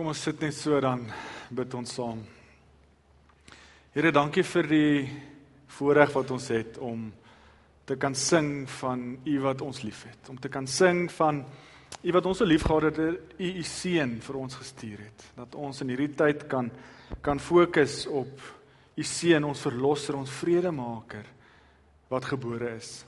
Kom 0.00 0.08
ons 0.08 0.22
sit 0.24 0.38
net 0.40 0.54
so 0.56 0.78
dan 0.80 1.02
bid 1.52 1.74
ons 1.76 1.90
saam. 1.92 2.22
Here, 3.92 4.08
dankie 4.16 4.40
vir 4.48 4.68
die 4.70 5.02
voorreg 5.76 6.14
wat 6.16 6.32
ons 6.32 6.46
het 6.54 6.78
om 6.80 7.02
te 7.84 7.98
kan 8.00 8.16
sing 8.16 8.62
van 8.78 9.02
U 9.28 9.34
wat 9.44 9.60
ons 9.60 9.82
liefhet, 9.84 10.30
om 10.32 10.40
te 10.40 10.48
kan 10.48 10.64
sing 10.64 11.02
van 11.12 11.42
U 12.00 12.16
wat 12.16 12.30
ons 12.32 12.40
so 12.40 12.48
liefgehad 12.48 12.96
het, 12.96 13.36
U 13.36 13.50
U 13.60 13.66
seun 13.74 14.16
vir 14.24 14.40
ons 14.40 14.56
gestuur 14.62 15.04
het. 15.04 15.26
Dat 15.36 15.60
ons 15.68 15.84
in 15.84 15.92
hierdie 15.92 16.16
tyd 16.16 16.48
kan 16.48 16.72
kan 17.20 17.36
fokus 17.36 18.06
op 18.08 18.48
U 18.96 19.04
seun, 19.04 19.52
ons 19.52 19.68
verlosser, 19.68 20.16
ons 20.16 20.36
vredemaker 20.40 21.28
wat 22.08 22.32
gebore 22.32 22.72
is. 22.80 23.02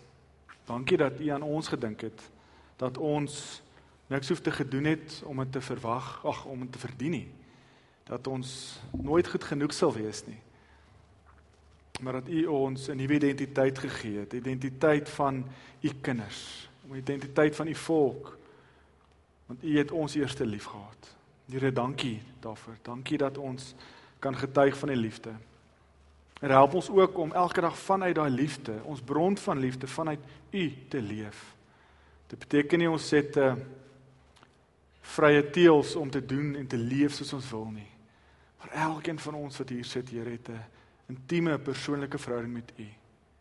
Dankie 0.68 1.00
dat 1.00 1.24
U 1.24 1.32
aan 1.32 1.52
ons 1.56 1.72
gedink 1.72 2.04
het 2.10 2.28
dat 2.76 3.00
ons 3.00 3.62
niks 4.12 4.28
hoef 4.28 4.40
te 4.40 4.50
gedoen 4.50 4.84
het 4.84 5.22
om 5.24 5.38
dit 5.42 5.52
te 5.52 5.60
verwag, 5.60 6.24
ag 6.24 6.44
om 6.44 6.60
dit 6.60 6.72
te 6.72 6.78
verdien 6.78 7.10
nie. 7.10 7.28
Dat 8.08 8.26
ons 8.26 8.80
nooit 8.90 9.28
goed 9.28 9.44
genoeg 9.44 9.72
sal 9.74 9.92
wees 9.92 10.24
nie. 10.26 10.38
Maar 12.02 12.20
dat 12.20 12.28
U 12.28 12.46
ons 12.46 12.88
'n 12.88 12.96
nuwe 12.96 13.14
identiteit 13.14 13.78
gegee 13.78 14.18
het, 14.18 14.32
identiteit 14.32 15.08
van 15.08 15.44
U 15.80 15.90
kinders, 16.00 16.68
'n 16.90 16.96
identiteit 16.96 17.56
van 17.56 17.66
U 17.66 17.74
volk. 17.74 18.38
Want 19.46 19.64
U 19.64 19.78
het 19.78 19.90
ons 19.90 20.14
eerste 20.14 20.46
lief 20.46 20.64
gehad. 20.64 21.16
Here, 21.50 21.72
dankie 21.72 22.22
daarvoor. 22.40 22.76
Dankie 22.82 23.18
dat 23.18 23.38
ons 23.38 23.74
kan 24.18 24.36
getuig 24.36 24.76
van 24.76 24.88
U 24.88 24.96
liefde. 24.96 25.30
En 26.40 26.50
help 26.50 26.74
ons 26.74 26.90
ook 26.90 27.18
om 27.18 27.32
elke 27.32 27.60
dag 27.60 27.78
vanuit 27.78 28.14
daai 28.14 28.30
liefde, 28.30 28.72
ons 28.82 29.00
bron 29.00 29.36
van 29.36 29.58
liefde 29.58 29.86
vanuit 29.86 30.20
U 30.50 30.74
te 30.88 31.02
leef. 31.02 31.54
Dit 32.26 32.38
beteken 32.38 32.78
nie 32.78 32.90
ons 32.90 33.10
het 33.10 33.36
'n 33.36 33.40
uh, 33.40 33.54
vrye 35.02 35.42
teels 35.50 35.96
om 35.96 36.10
te 36.10 36.22
doen 36.24 36.54
en 36.56 36.66
te 36.66 36.78
leef 36.78 37.16
soos 37.16 37.32
ons 37.36 37.50
wil 37.50 37.68
nie. 37.74 37.88
Maar 38.62 38.74
elkeen 38.88 39.18
van 39.18 39.34
ons 39.34 39.58
wat 39.58 39.72
hier 39.74 39.84
sit, 39.84 40.10
Here, 40.10 40.30
het 40.30 40.48
'n 40.48 40.64
intieme 41.08 41.58
persoonlike 41.58 42.18
verhouding 42.18 42.54
met 42.54 42.72
U. 42.78 42.86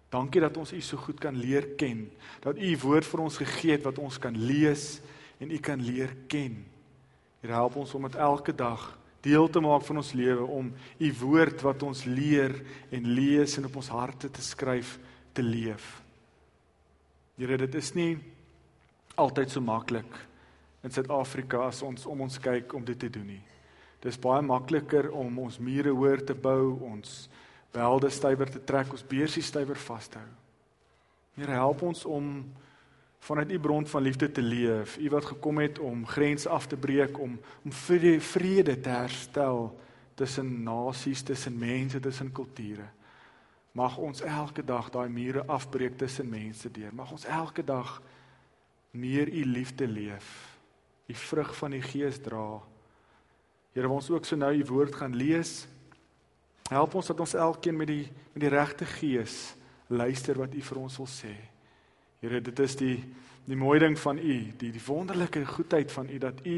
Dankie 0.09 0.41
dat 0.41 0.57
ons 0.57 0.73
U 0.73 0.81
so 0.81 0.97
goed 0.97 1.19
kan 1.19 1.35
leer 1.35 1.67
ken. 1.77 2.11
Dat 2.39 2.57
U 2.57 2.77
woord 2.77 3.05
vir 3.05 3.19
ons 3.19 3.37
gegee 3.37 3.71
het 3.71 3.83
wat 3.83 3.99
ons 3.99 4.17
kan 4.17 4.37
lees 4.37 5.01
en 5.39 5.51
U 5.51 5.57
kan 5.57 5.81
leer 5.81 6.15
ken. 6.27 6.65
Here, 7.39 7.53
help 7.53 7.75
ons 7.75 7.93
om 7.93 8.01
dit 8.01 8.15
elke 8.15 8.55
dag 8.55 8.99
deel 9.21 9.49
te 9.49 9.59
maak 9.59 9.83
van 9.83 9.97
ons 9.97 10.13
lewe 10.13 10.43
om 10.43 10.73
U 10.99 11.13
woord 11.13 11.61
wat 11.61 11.83
ons 11.83 12.03
leer 12.05 12.63
en 12.89 13.13
lees 13.13 13.57
en 13.57 13.65
op 13.65 13.75
ons 13.75 13.87
harte 13.87 14.31
te 14.31 14.41
skryf 14.41 14.99
te 15.33 15.41
leef. 15.43 16.01
Here, 17.37 17.57
dit 17.57 17.75
is 17.75 17.93
nie 17.93 18.17
altyd 19.15 19.49
so 19.49 19.61
maklik 19.61 20.11
nie 20.11 20.30
in 20.81 20.91
Suid-Afrika 20.93 21.67
as 21.67 21.81
ons 21.85 22.05
om 22.09 22.23
ons 22.25 22.39
kyk 22.41 22.73
om 22.73 22.85
dit 22.85 22.97
te 22.97 23.09
doen 23.09 23.27
nie. 23.35 23.41
Dis 24.01 24.17
baie 24.17 24.41
makliker 24.41 25.11
om 25.13 25.43
ons 25.43 25.59
mure 25.61 25.93
hoër 25.93 26.23
te 26.25 26.33
bou, 26.33 26.79
ons 26.87 27.27
belde 27.71 28.09
stywer 28.11 28.49
te 28.49 28.61
trek, 28.65 28.89
ons 28.89 29.05
beursie 29.05 29.43
stywer 29.45 29.77
vas 29.77 30.09
te 30.09 30.17
hou. 30.17 30.31
Here 31.37 31.53
help 31.55 31.83
ons 31.85 32.01
om 32.09 32.33
vanuit 33.21 33.53
u 33.53 33.59
bron 33.61 33.85
van 33.85 34.03
liefde 34.03 34.31
te 34.33 34.41
leef. 34.41 34.97
U 34.97 35.09
wat 35.13 35.29
gekom 35.29 35.61
het 35.61 35.79
om 35.79 36.01
grense 36.09 36.49
af 36.49 36.65
te 36.67 36.77
breek, 36.77 37.19
om 37.21 37.37
om 37.63 37.71
vrede, 37.71 38.75
te 38.81 38.89
herstel 38.89 39.69
tussen 40.17 40.63
nasies, 40.65 41.21
tussen 41.21 41.57
mense, 41.57 41.99
tussen 41.99 42.31
kulture. 42.31 42.89
Mag 43.71 43.97
ons 43.97 44.21
elke 44.21 44.65
dag 44.65 44.89
daai 44.91 45.09
mure 45.09 45.45
afbreek 45.45 45.97
tussen 45.97 46.29
mense 46.29 46.71
deur. 46.73 46.91
Mag 46.93 47.11
ons 47.11 47.25
elke 47.25 47.63
dag 47.63 48.01
meer 48.91 49.29
u 49.29 49.45
liefde 49.45 49.87
leef 49.87 50.51
die 51.11 51.19
vrug 51.19 51.51
van 51.59 51.75
die 51.75 51.83
Gees 51.83 52.19
dra. 52.23 52.61
Here, 53.75 53.87
ons 53.87 54.09
ook 54.11 54.27
so 54.27 54.39
nou 54.39 54.51
u 54.51 54.63
woord 54.71 54.95
gaan 54.99 55.15
lees. 55.15 55.65
Help 56.71 56.95
ons 56.95 57.11
dat 57.11 57.19
ons 57.23 57.35
elkeen 57.35 57.77
met 57.77 57.89
die 57.91 58.05
met 58.31 58.43
die 58.45 58.51
regte 58.51 58.87
gees 58.87 59.53
luister 59.91 60.37
wat 60.39 60.55
u 60.55 60.61
vir 60.63 60.79
ons 60.79 60.95
wil 61.01 61.09
sê. 61.11 61.33
Here, 62.23 62.39
dit 62.43 62.63
is 62.63 62.77
die 62.79 62.95
die 63.47 63.57
mooi 63.57 63.79
ding 63.81 63.97
van 63.99 64.19
u, 64.21 64.35
die 64.61 64.69
die 64.71 64.83
wonderlike 64.85 65.41
goedheid 65.49 65.91
van 65.91 66.09
u 66.09 66.19
dat 66.21 66.45
u 66.45 66.57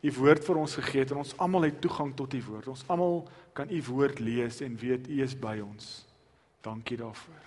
u 0.00 0.12
woord 0.16 0.46
vir 0.46 0.56
ons 0.56 0.74
gegee 0.78 1.02
het 1.02 1.10
en 1.12 1.20
ons 1.20 1.34
almal 1.44 1.66
het 1.68 1.80
toegang 1.84 2.14
tot 2.16 2.32
u 2.32 2.40
woord. 2.46 2.70
Ons 2.72 2.84
almal 2.88 3.26
kan 3.52 3.68
u 3.68 3.82
woord 3.90 4.22
lees 4.24 4.62
en 4.64 4.78
weet 4.80 5.10
u 5.10 5.20
is 5.24 5.34
by 5.36 5.58
ons. 5.60 6.06
Dankie 6.64 6.96
daarvoor. 6.96 7.42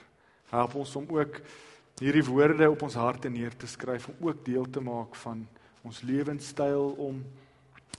Help 0.53 0.75
ons 0.83 0.95
om 0.99 1.07
ook 1.17 1.39
hierdie 2.01 2.25
woorde 2.27 2.69
op 2.69 2.85
ons 2.85 2.99
harte 2.99 3.29
neer 3.29 3.55
te 3.57 3.69
skryf 3.69 4.09
om 4.11 4.29
ook 4.29 4.45
deel 4.45 4.69
te 4.69 4.81
maak 4.81 5.17
van 5.23 5.47
ons 5.83 6.01
lewenstyl 6.07 6.93
om 6.97 7.19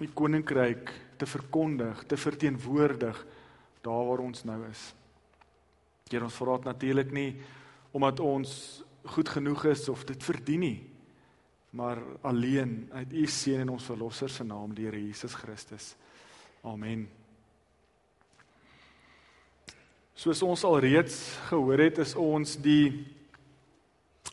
die 0.00 0.10
koninkryk 0.16 0.90
te 1.20 1.26
verkondig, 1.28 2.04
te 2.08 2.16
verteenwoordig 2.18 3.18
daar 3.84 4.06
waar 4.08 4.24
ons 4.24 4.44
nou 4.48 4.58
is. 4.66 4.88
Hier 6.10 6.24
ons 6.24 6.38
verraad 6.40 6.66
natuurlik 6.68 7.12
nie 7.14 7.30
omdat 7.94 8.18
ons 8.20 8.82
goed 9.14 9.28
genoeg 9.30 9.68
is 9.70 9.84
of 9.92 10.02
dit 10.08 10.24
verdien 10.24 10.64
nie, 10.64 10.78
maar 11.70 12.00
alleen 12.26 12.88
uit 12.90 13.12
U 13.12 13.26
seën 13.30 13.62
en 13.62 13.74
ons 13.76 13.86
verlosser 13.86 14.32
se 14.32 14.46
naam, 14.46 14.72
die 14.74 14.88
Here 14.88 14.98
Jesus 14.98 15.36
Christus. 15.38 15.92
Amen. 16.66 17.04
Soos 20.14 20.42
ons 20.46 20.64
al 20.66 20.80
reeds 20.82 21.20
gehoor 21.50 21.84
het, 21.84 22.00
is 22.02 22.14
ons 22.18 22.56
die 22.62 23.04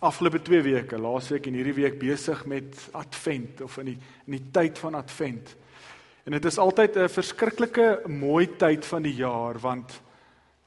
afgelope 0.02 0.42
2 0.42 0.62
weke, 0.66 0.98
laasweek 0.98 1.46
en 1.48 1.58
hierdie 1.60 1.78
week 1.78 2.00
besig 2.02 2.46
met 2.50 2.78
Advent 2.98 3.62
of 3.62 3.78
in 3.78 3.92
die 3.92 3.98
in 4.26 4.38
die 4.38 4.46
tyd 4.54 4.80
van 4.82 4.98
Advent. 4.98 5.54
En 6.26 6.34
dit 6.34 6.46
is 6.46 6.58
altyd 6.58 6.98
'n 6.98 7.10
verskriklike 7.10 8.02
mooi 8.08 8.48
tyd 8.58 8.86
van 8.86 9.02
die 9.02 9.14
jaar 9.16 9.60
want 9.60 10.02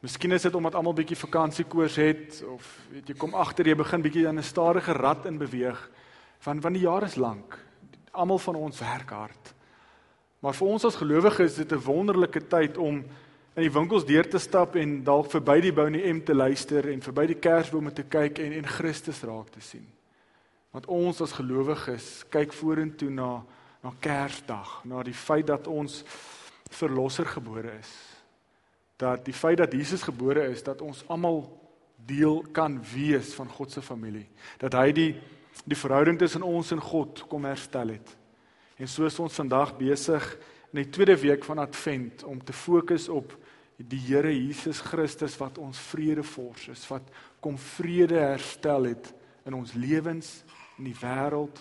miskien 0.01 0.33
is 0.33 0.43
dit 0.43 0.55
omdat 0.55 0.75
almal 0.75 0.95
bietjie 0.95 1.17
vakansiekoers 1.17 1.97
het 1.97 2.45
of 2.47 2.79
weet 2.93 3.09
jy 3.09 3.15
kom 3.15 3.35
agter 3.35 3.67
jy 3.67 3.75
begin 3.75 4.03
bietjie 4.03 4.29
aan 4.29 4.39
'n 4.39 4.43
stadige 4.43 4.93
rat 4.93 5.27
in 5.27 5.39
beweeg 5.39 5.91
van 6.39 6.61
want 6.61 6.75
die 6.75 6.85
jaar 6.85 7.03
is 7.03 7.17
lank. 7.17 7.59
Almal 8.13 8.39
van 8.39 8.55
ons 8.55 8.79
werk 8.79 9.11
hard. 9.11 9.55
Maar 10.41 10.55
vir 10.55 10.69
ons 10.69 10.85
as 10.85 10.97
gelowiges 10.97 11.51
is 11.51 11.67
dit 11.67 11.73
'n 11.73 11.85
wonderlike 11.85 12.47
tyd 12.47 12.79
om 12.79 13.05
in 13.55 13.63
die 13.63 13.73
winkels 13.73 14.07
deur 14.07 14.27
te 14.29 14.39
stap 14.43 14.75
en 14.77 14.97
dalk 15.07 15.31
verby 15.31 15.61
die 15.63 15.73
Bonnie 15.73 16.03
M 16.11 16.25
te 16.27 16.35
luister 16.35 16.89
en 16.91 17.03
verby 17.05 17.29
die 17.31 17.39
kersbome 17.39 17.93
te 17.95 18.03
kyk 18.11 18.41
en 18.43 18.57
en 18.59 18.67
Christus 18.67 19.23
raak 19.23 19.53
te 19.55 19.63
sien. 19.63 19.87
Want 20.75 20.89
ons 20.91 21.21
as 21.23 21.37
gelowiges 21.37 22.25
kyk 22.35 22.53
vorentoe 22.53 23.11
na 23.15 23.45
na 23.85 23.93
Kersdag, 24.01 24.79
na 24.89 25.03
die 25.05 25.15
feit 25.15 25.45
dat 25.51 25.67
ons 25.69 26.01
verlosser 26.73 27.29
gebore 27.29 27.75
is. 27.77 27.93
Dat 28.97 29.27
die 29.27 29.37
feit 29.37 29.61
dat 29.61 29.75
Jesus 29.77 30.07
gebore 30.07 30.47
is, 30.49 30.63
dat 30.65 30.81
ons 30.81 31.03
almal 31.13 31.43
deel 32.09 32.41
kan 32.57 32.79
wees 32.95 33.35
van 33.37 33.51
God 33.53 33.73
se 33.73 33.83
familie. 33.85 34.27
Dat 34.59 34.77
hy 34.81 34.91
die 34.97 35.11
die 35.69 35.79
verhouding 35.79 36.17
tussen 36.19 36.43
ons 36.43 36.73
en 36.75 36.81
God 36.83 37.21
kom 37.31 37.45
herstel 37.47 37.93
het. 37.95 38.09
En 38.81 38.89
so 38.91 39.07
is 39.07 39.21
ons 39.23 39.37
vandag 39.39 39.77
besig 39.79 40.25
in 40.73 40.81
die 40.81 40.91
tweede 40.91 41.15
week 41.21 41.45
van 41.47 41.61
Advent 41.63 42.25
om 42.27 42.41
te 42.43 42.53
fokus 42.53 43.07
op 43.09 43.37
die 43.77 43.99
Here 43.99 44.31
Jesus 44.31 44.81
Christus 44.81 45.37
wat 45.41 45.59
ons 45.59 45.79
vredevors 45.91 46.69
is, 46.69 46.85
wat 46.91 47.09
kom 47.43 47.59
vrede 47.59 48.21
herstel 48.21 48.91
het 48.93 49.11
in 49.45 49.55
ons 49.55 49.75
lewens, 49.75 50.45
in 50.79 50.89
die 50.89 50.97
wêreld. 50.99 51.61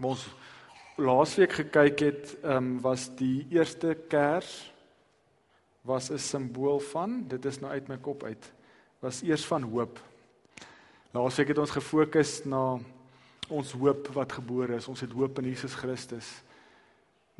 Ons 0.00 0.26
laasweek 1.00 1.52
gekyk 1.64 2.04
het, 2.06 2.36
ehm 2.42 2.56
um, 2.56 2.70
was 2.84 3.08
die 3.16 3.46
eerste 3.50 3.96
Kers 4.08 4.70
was 5.82 6.10
'n 6.10 6.18
simbool 6.18 6.78
van, 6.78 7.24
dit 7.28 7.44
is 7.44 7.60
nou 7.60 7.72
uit 7.72 7.88
my 7.88 7.96
kop 7.96 8.22
uit, 8.22 8.52
was 9.00 9.22
eers 9.22 9.44
van 9.46 9.62
hoop. 9.62 10.00
Laasweek 11.10 11.48
het 11.48 11.58
ons 11.58 11.70
gefokus 11.70 12.44
na 12.44 12.78
ons 13.48 13.72
hoop 13.72 14.08
wat 14.14 14.32
gebore 14.32 14.76
is. 14.78 14.88
Ons 14.88 15.00
het 15.00 15.12
hoop 15.12 15.38
in 15.38 15.44
Jesus 15.44 15.74
Christus. 15.74 16.42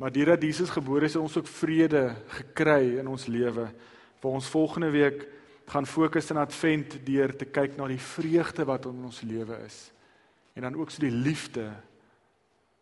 Maar 0.01 0.11
deurdat 0.11 0.41
Jesus 0.41 0.71
gebore 0.73 1.05
is, 1.05 1.13
het 1.13 1.21
ons 1.21 1.37
ook 1.37 1.47
vrede 1.47 2.15
gekry 2.39 2.97
in 2.97 3.07
ons 3.07 3.27
lewe. 3.29 3.67
Vir 4.17 4.33
ons 4.33 4.47
volgende 4.49 4.89
week 4.89 5.27
gaan 5.69 5.85
fokus 5.85 6.31
in 6.33 6.39
Advent 6.41 6.95
deur 7.05 7.35
te 7.37 7.45
kyk 7.45 7.77
na 7.77 7.85
die 7.85 8.01
vreugde 8.01 8.65
wat 8.65 8.87
in 8.89 9.03
ons 9.05 9.21
lewe 9.21 9.59
is. 9.61 9.77
En 10.57 10.65
dan 10.65 10.79
ook 10.79 10.89
so 10.89 11.05
die 11.05 11.13
liefde 11.13 11.67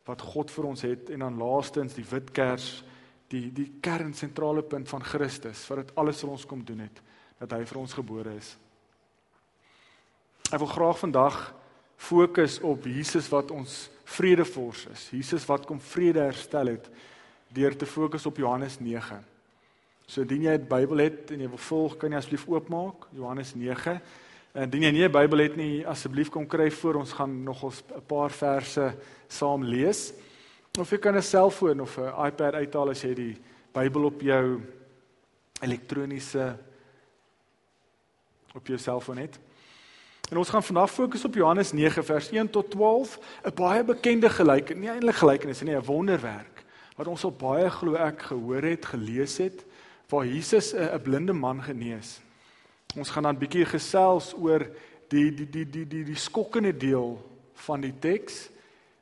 wat 0.07 0.23
God 0.31 0.53
vir 0.55 0.69
ons 0.71 0.85
het 0.87 1.11
en 1.11 1.25
dan 1.25 1.41
laastens 1.41 1.97
die 1.99 2.07
wit 2.07 2.31
kers, 2.31 2.69
die 3.29 3.49
die 3.53 3.67
kern 3.83 4.15
sentrale 4.15 4.63
punt 4.63 4.87
van 4.89 5.03
Christus 5.03 5.67
wat 5.67 5.83
dit 5.83 5.93
alles 5.99 6.23
vir 6.23 6.31
ons 6.37 6.47
kom 6.47 6.63
doen 6.65 6.87
het 6.87 7.03
dat 7.43 7.51
hy 7.51 7.65
vir 7.67 7.81
ons 7.83 7.99
gebore 7.99 8.31
is. 8.39 8.55
Ek 10.49 10.63
wil 10.63 10.71
graag 10.71 11.03
vandag 11.03 11.37
fokus 11.99 12.61
op 12.63 12.87
Jesus 12.87 13.27
wat 13.29 13.51
ons 13.51 13.89
vredevors 14.09 14.85
is. 14.93 15.09
Jesus 15.13 15.45
wat 15.49 15.67
kom 15.69 15.79
vrede 15.81 16.23
herstel 16.25 16.73
het 16.73 16.89
deur 17.53 17.75
te 17.77 17.85
fokus 17.85 18.25
op 18.29 18.37
Johannes 18.37 18.79
9. 18.79 19.19
So 20.09 20.21
indien 20.21 20.47
jy 20.47 20.55
'n 20.57 20.67
Bybel 20.67 20.97
het 20.97 21.31
en 21.31 21.39
jy 21.39 21.49
wil 21.49 21.57
volg, 21.57 21.97
kan 21.97 22.11
jy 22.11 22.17
asseblief 22.17 22.47
oopmaak 22.47 23.07
Johannes 23.11 23.53
9. 23.55 24.01
En 24.53 24.63
indien 24.63 24.81
jy 24.81 24.91
nie 24.91 25.05
'n 25.05 25.11
Bybel 25.11 25.39
het 25.39 25.55
nie, 25.55 25.87
asseblief 25.87 26.29
kom 26.29 26.47
kry 26.47 26.71
voor 26.71 26.95
ons 26.95 27.13
gaan 27.13 27.43
nog 27.43 27.63
ons 27.63 27.83
'n 27.95 28.01
paar 28.07 28.31
verse 28.31 28.95
saam 29.27 29.63
lees. 29.63 30.13
Of 30.79 30.89
jy 30.89 30.97
kan 30.97 31.15
'n 31.15 31.21
selfoon 31.21 31.81
of 31.81 31.97
'n 31.97 32.25
iPad 32.25 32.53
uithaal 32.53 32.89
as 32.89 33.01
jy 33.01 33.13
die 33.13 33.37
Bybel 33.73 34.05
op 34.05 34.21
jou 34.21 34.61
elektroniese 35.61 36.57
op 38.55 38.67
jou 38.67 38.77
selfoon 38.77 39.17
het. 39.17 39.39
En 40.29 40.37
ons 40.37 40.49
gaan 40.49 40.63
vandag 40.63 40.91
fokus 40.91 41.25
op 41.25 41.33
Johannes 41.33 41.71
9 41.71 42.05
vers 42.05 42.29
1 42.29 42.49
tot 42.49 42.71
12, 42.71 43.19
'n 43.43 43.53
baie 43.53 43.83
bekende 43.83 44.29
gelykenis, 44.29 44.81
nie 44.81 44.89
eintlik 44.89 45.15
gelykenis 45.15 45.61
nie, 45.61 45.75
'n 45.75 45.85
wonderwerk 45.85 46.63
wat 46.95 47.07
ons 47.07 47.23
al 47.23 47.31
baie 47.31 47.69
glo 47.69 47.95
ek 47.95 48.21
gehoor 48.21 48.61
het, 48.61 48.85
gelees 48.85 49.37
het 49.37 49.65
waar 50.09 50.25
Jesus 50.25 50.73
'n 50.73 51.01
blinde 51.01 51.33
man 51.33 51.63
genees. 51.63 52.21
Ons 52.97 53.09
gaan 53.09 53.23
dan 53.23 53.35
'n 53.35 53.39
bietjie 53.39 53.65
gesels 53.65 54.33
oor 54.33 54.67
die 55.07 55.31
die 55.33 55.49
die 55.49 55.69
die 55.69 55.87
die 55.87 56.03
die 56.03 56.15
skokkende 56.15 56.77
deel 56.77 57.17
van 57.53 57.81
die 57.81 57.93
teks, 57.99 58.49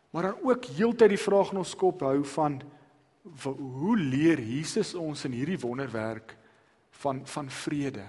maar 0.09 0.23
dan 0.23 0.35
ook 0.43 0.65
heeltyd 0.65 1.09
die 1.09 1.25
vraag 1.27 1.51
in 1.51 1.57
ons 1.57 1.75
kop 1.75 2.01
hou 2.01 2.23
van 2.23 2.61
hoe 3.55 3.97
leer 3.97 4.39
Jesus 4.39 4.93
ons 4.93 5.25
in 5.25 5.31
hierdie 5.31 5.59
wonderwerk 5.59 6.37
van 6.91 7.21
van 7.27 7.49
vrede? 7.49 8.05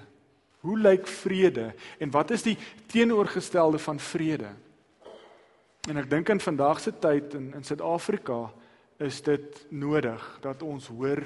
Hoe 0.60 0.78
lyk 0.78 1.06
vrede 1.06 1.72
en 1.99 2.10
wat 2.10 2.31
is 2.34 2.43
die 2.43 2.56
teenoorgestelde 2.87 3.78
van 3.78 4.00
vrede? 4.00 4.50
En 5.88 5.96
ek 5.96 6.10
dink 6.10 6.28
in 6.28 6.40
vandag 6.43 6.81
se 6.82 6.93
tyd 6.93 7.34
in 7.38 7.52
in 7.55 7.64
Suid-Afrika 7.64 8.49
is 8.99 9.22
dit 9.22 9.66
nodig 9.70 10.25
dat 10.43 10.62
ons 10.62 10.88
hoor 10.90 11.22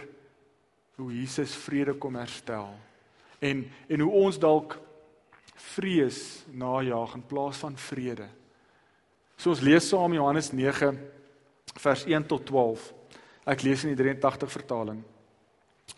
hoe 1.00 1.12
Jesus 1.12 1.54
vrede 1.64 1.94
kom 1.98 2.18
herstel 2.20 2.74
en 3.40 3.64
en 3.88 4.00
hoe 4.00 4.12
ons 4.12 4.38
dalk 4.38 4.78
vrees 5.72 6.44
najaag 6.52 7.14
in 7.14 7.26
plaas 7.26 7.56
van 7.62 7.76
vrede. 7.76 8.28
So 9.36 9.50
ons 9.50 9.62
lees 9.64 9.88
saam 9.88 10.14
Johannes 10.14 10.52
9 10.52 10.98
vers 11.82 12.04
1 12.06 12.26
tot 12.30 12.44
12. 12.46 12.92
Ek 13.48 13.64
lees 13.66 13.84
in 13.84 13.94
die 13.94 13.98
83 13.98 14.52
vertaling. 14.52 15.02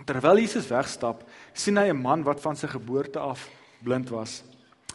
Terwyl 0.05 0.43
Jesus 0.43 0.67
wegstap, 0.69 1.23
sien 1.55 1.79
hy 1.79 1.89
'n 1.91 2.03
man 2.03 2.25
wat 2.25 2.41
van 2.41 2.57
sy 2.57 2.67
geboorte 2.67 3.19
af 3.19 3.49
blind 3.83 4.11
was. 4.11 4.43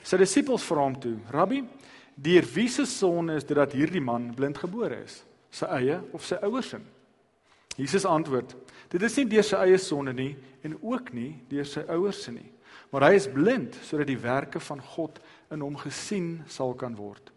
Sy 0.04 0.18
disippels 0.18 0.64
vra 0.64 0.84
hom 0.84 1.00
toe: 1.00 1.18
"Rabbi, 1.32 1.64
deur 2.16 2.46
wie 2.54 2.68
se 2.68 2.86
sonde 2.86 3.36
is 3.36 3.44
dit 3.44 3.58
dat 3.58 3.74
hierdie 3.74 4.02
man 4.02 4.34
blind 4.36 4.58
gebore 4.58 5.04
is? 5.04 5.24
Sy 5.52 5.66
eie 5.66 6.02
of 6.14 6.26
sy 6.26 6.36
ouers 6.44 6.70
se?" 6.70 6.80
Jesus 7.78 8.06
antwoord: 8.06 8.56
"Dit 8.90 9.02
is 9.02 9.18
nie 9.18 9.26
deur 9.26 9.44
sy 9.44 9.56
eie 9.56 9.78
sonde 9.78 10.14
nie 10.14 10.36
en 10.64 10.78
ook 10.82 11.14
nie 11.14 11.42
deur 11.50 11.66
sy 11.66 11.82
ouers 11.88 12.24
se 12.24 12.32
nie, 12.32 12.52
maar 12.92 13.02
hy 13.02 13.16
is 13.16 13.28
blind 13.28 13.76
sodat 13.84 14.08
die 14.08 14.18
werke 14.18 14.60
van 14.60 14.82
God 14.82 15.20
in 15.52 15.62
hom 15.62 15.76
gesien 15.76 16.44
sal 16.48 16.74
kan 16.74 16.96
word. 16.96 17.32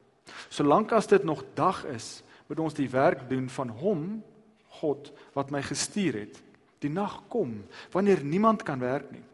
Solank 0.49 0.93
as 0.93 1.07
dit 1.07 1.25
nog 1.25 1.45
dag 1.55 1.85
is, 1.85 2.23
moet 2.49 2.59
ons 2.59 2.75
die 2.75 2.89
werk 2.89 3.29
doen 3.29 3.49
van 3.49 3.69
hom, 3.69 4.23
God 4.81 5.13
wat 5.35 5.51
my 5.51 5.63
gestuur 5.63 6.15
het." 6.15 6.43
Die 6.83 6.91
nag 6.91 7.23
kom 7.31 7.61
wanneer 7.95 8.25
niemand 8.25 8.65
kan 8.67 8.83
werk 8.83 9.11
nie. 9.15 9.25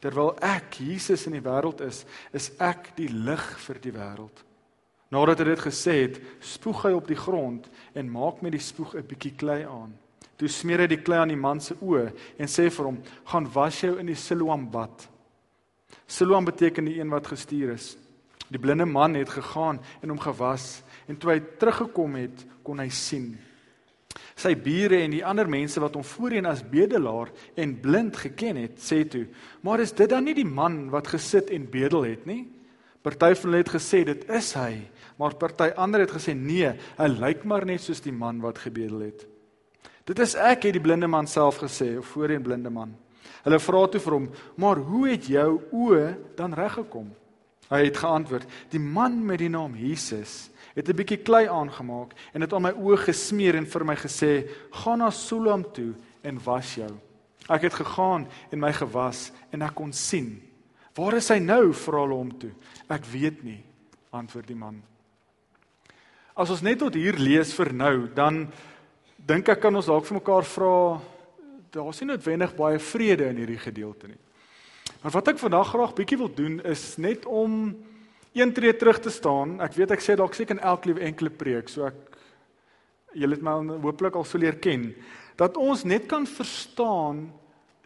Terwyl 0.00 0.34
ek 0.44 0.78
Jesus 0.80 1.26
in 1.28 1.36
die 1.38 1.44
wêreld 1.44 1.80
is, 1.84 2.04
is 2.32 2.50
ek 2.62 2.92
die 2.98 3.08
lig 3.08 3.44
vir 3.64 3.80
die 3.82 3.94
wêreld. 3.94 4.42
Nadat 5.12 5.40
hy 5.40 5.46
dit 5.52 5.62
gesê 5.62 5.94
het, 6.02 6.18
spoeg 6.42 6.82
hy 6.88 6.92
op 6.96 7.06
die 7.08 7.18
grond 7.18 7.68
en 7.94 8.10
maak 8.10 8.42
met 8.42 8.56
die 8.56 8.62
spoeg 8.62 8.96
'n 8.96 9.06
bietjie 9.06 9.36
klei 9.38 9.62
aan. 9.64 9.94
Toe 10.36 10.48
smeer 10.48 10.80
hy 10.84 10.86
die 10.86 11.02
klei 11.02 11.18
aan 11.20 11.32
die 11.32 11.40
man 11.40 11.60
se 11.60 11.74
oë 11.80 12.12
en 12.38 12.46
sê 12.46 12.68
vir 12.70 12.84
hom: 12.84 12.98
"Gaan 13.24 13.52
was 13.54 13.80
jou 13.80 13.98
in 13.98 14.06
die 14.06 14.14
Siloam 14.14 14.70
bad." 14.70 15.08
Siloam 16.06 16.44
beteken 16.44 16.84
die 16.84 17.00
een 17.00 17.10
wat 17.10 17.26
gestuur 17.26 17.72
is. 17.72 17.96
Die 18.48 18.58
blinde 18.58 18.84
man 18.84 19.14
het 19.14 19.28
gegaan 19.28 19.80
en 20.02 20.08
hom 20.08 20.18
gewas 20.18 20.82
en 21.08 21.16
toe 21.16 21.30
hy 21.30 21.40
teruggekom 21.58 22.14
het, 22.14 22.46
kon 22.62 22.78
hy 22.78 22.88
sien. 22.88 23.38
Sy 24.36 24.54
bure 24.54 25.00
en 25.02 25.10
die 25.10 25.24
ander 25.24 25.48
mense 25.48 25.80
wat 25.80 25.94
hom 25.94 26.04
voorheen 26.04 26.46
as 26.46 26.64
bedelaar 26.64 27.32
en 27.56 27.80
blind 27.80 28.16
geken 28.16 28.56
het, 28.56 28.78
sê 28.78 29.04
toe: 29.08 29.26
"Maar 29.62 29.80
is 29.80 29.92
dit 29.92 30.10
dan 30.10 30.24
nie 30.24 30.34
die 30.34 30.44
man 30.44 30.90
wat 30.90 31.08
gesit 31.08 31.50
en 31.50 31.70
bedel 31.70 32.02
het 32.04 32.26
nie?" 32.26 32.46
Party 33.02 33.34
van 33.34 33.50
hulle 33.50 33.62
het 33.62 33.70
gesê 33.70 34.04
dit 34.04 34.30
is 34.34 34.52
hy, 34.58 34.82
maar 35.16 35.36
party 35.38 35.70
ander 35.78 36.00
het 36.02 36.10
gesê 36.10 36.34
nee, 36.34 36.72
hy 36.98 37.06
lyk 37.06 37.44
maar 37.44 37.64
net 37.64 37.80
soos 37.80 38.00
die 38.02 38.12
man 38.12 38.40
wat 38.42 38.58
gebedel 38.58 39.04
het. 39.06 39.26
Dit 40.06 40.18
is 40.18 40.34
ek, 40.34 40.66
het 40.66 40.74
die 40.74 40.82
blinde 40.82 41.06
man 41.06 41.26
self 41.26 41.60
gesê, 41.62 41.98
of 41.98 42.06
voorheen 42.06 42.42
blinde 42.42 42.70
man. 42.70 42.96
Hulle 43.44 43.60
vra 43.62 43.84
toe 43.86 44.00
vir 44.02 44.12
hom: 44.12 44.26
"Maar 44.56 44.76
hoe 44.76 45.08
het 45.08 45.26
jou 45.30 45.60
oë 45.70 46.34
dan 46.36 46.54
reggekom?" 46.54 47.14
Hy 47.70 47.84
het 47.84 47.96
geantwoord: 47.96 48.46
"Die 48.70 48.80
man 48.80 49.24
met 49.26 49.38
die 49.38 49.50
naam 49.50 49.74
Jesus 49.74 50.50
het 50.76 50.88
'n 50.88 50.96
bietjie 50.96 51.22
klei 51.24 51.48
aangemaak 51.48 52.12
en 52.32 52.40
dit 52.40 52.52
aan 52.52 52.62
my 52.62 52.72
oë 52.72 52.98
gesmeer 53.08 53.56
en 53.56 53.66
vir 53.66 53.84
my 53.84 53.96
gesê: 53.96 54.48
"Gaan 54.70 54.98
na 54.98 55.10
Siloam 55.10 55.64
toe 55.72 55.94
en 56.22 56.38
was 56.44 56.74
jou." 56.74 56.92
Ek 57.48 57.62
het 57.62 57.74
gegaan 57.74 58.26
en 58.50 58.58
my 58.58 58.72
gewas 58.72 59.32
en 59.50 59.62
ek 59.62 59.74
kon 59.74 59.92
sien. 59.92 60.42
"Waar 60.94 61.14
is 61.14 61.28
hy 61.28 61.38
nou?" 61.38 61.72
vra 61.72 62.00
hulle 62.00 62.14
hom 62.14 62.38
toe. 62.38 62.52
"Ek 62.88 63.04
weet 63.04 63.42
nie," 63.42 63.64
antwoord 64.12 64.46
die 64.46 64.56
man. 64.56 64.82
As 66.36 66.50
ons 66.50 66.62
net 66.62 66.78
tot 66.78 66.94
hier 66.94 67.16
lees 67.16 67.54
vir 67.54 67.72
nou, 67.72 68.08
dan 68.14 68.52
dink 69.16 69.48
ek 69.48 69.60
kan 69.60 69.76
ons 69.76 69.86
dalk 69.86 70.04
vir 70.04 70.14
mekaar 70.14 70.44
vra 70.44 71.00
daar's 71.70 72.00
nie 72.00 72.08
noodwendig 72.08 72.54
baie 72.56 72.78
vrede 72.78 73.28
in 73.28 73.36
hierdie 73.36 73.60
gedeelte 73.60 74.08
nie. 74.08 74.18
Maar 75.02 75.12
wat 75.12 75.28
ek 75.28 75.38
vandag 75.38 75.68
graag 75.68 75.94
bietjie 75.94 76.18
wil 76.18 76.32
doen 76.34 76.60
is 76.64 76.96
net 76.96 77.26
om 77.26 77.76
een 78.36 78.52
tree 78.52 78.76
terug 78.76 79.00
te 79.00 79.10
staan. 79.10 79.56
Ek 79.64 79.74
weet 79.78 79.96
ek 79.96 80.04
sê 80.04 80.16
dalk 80.16 80.34
seker 80.36 80.58
in 80.58 80.62
elke 80.62 80.90
liewe 80.90 81.04
enkele 81.08 81.32
preek, 81.32 81.68
so 81.72 81.88
ek 81.88 82.16
julle 83.16 83.38
het 83.38 83.44
my 83.44 83.56
hooplik 83.80 84.16
al 84.16 84.26
sou 84.28 84.40
leer 84.40 84.58
ken 84.60 84.90
dat 85.36 85.56
ons 85.60 85.84
net 85.84 86.06
kan 86.08 86.24
verstaan 86.24 87.26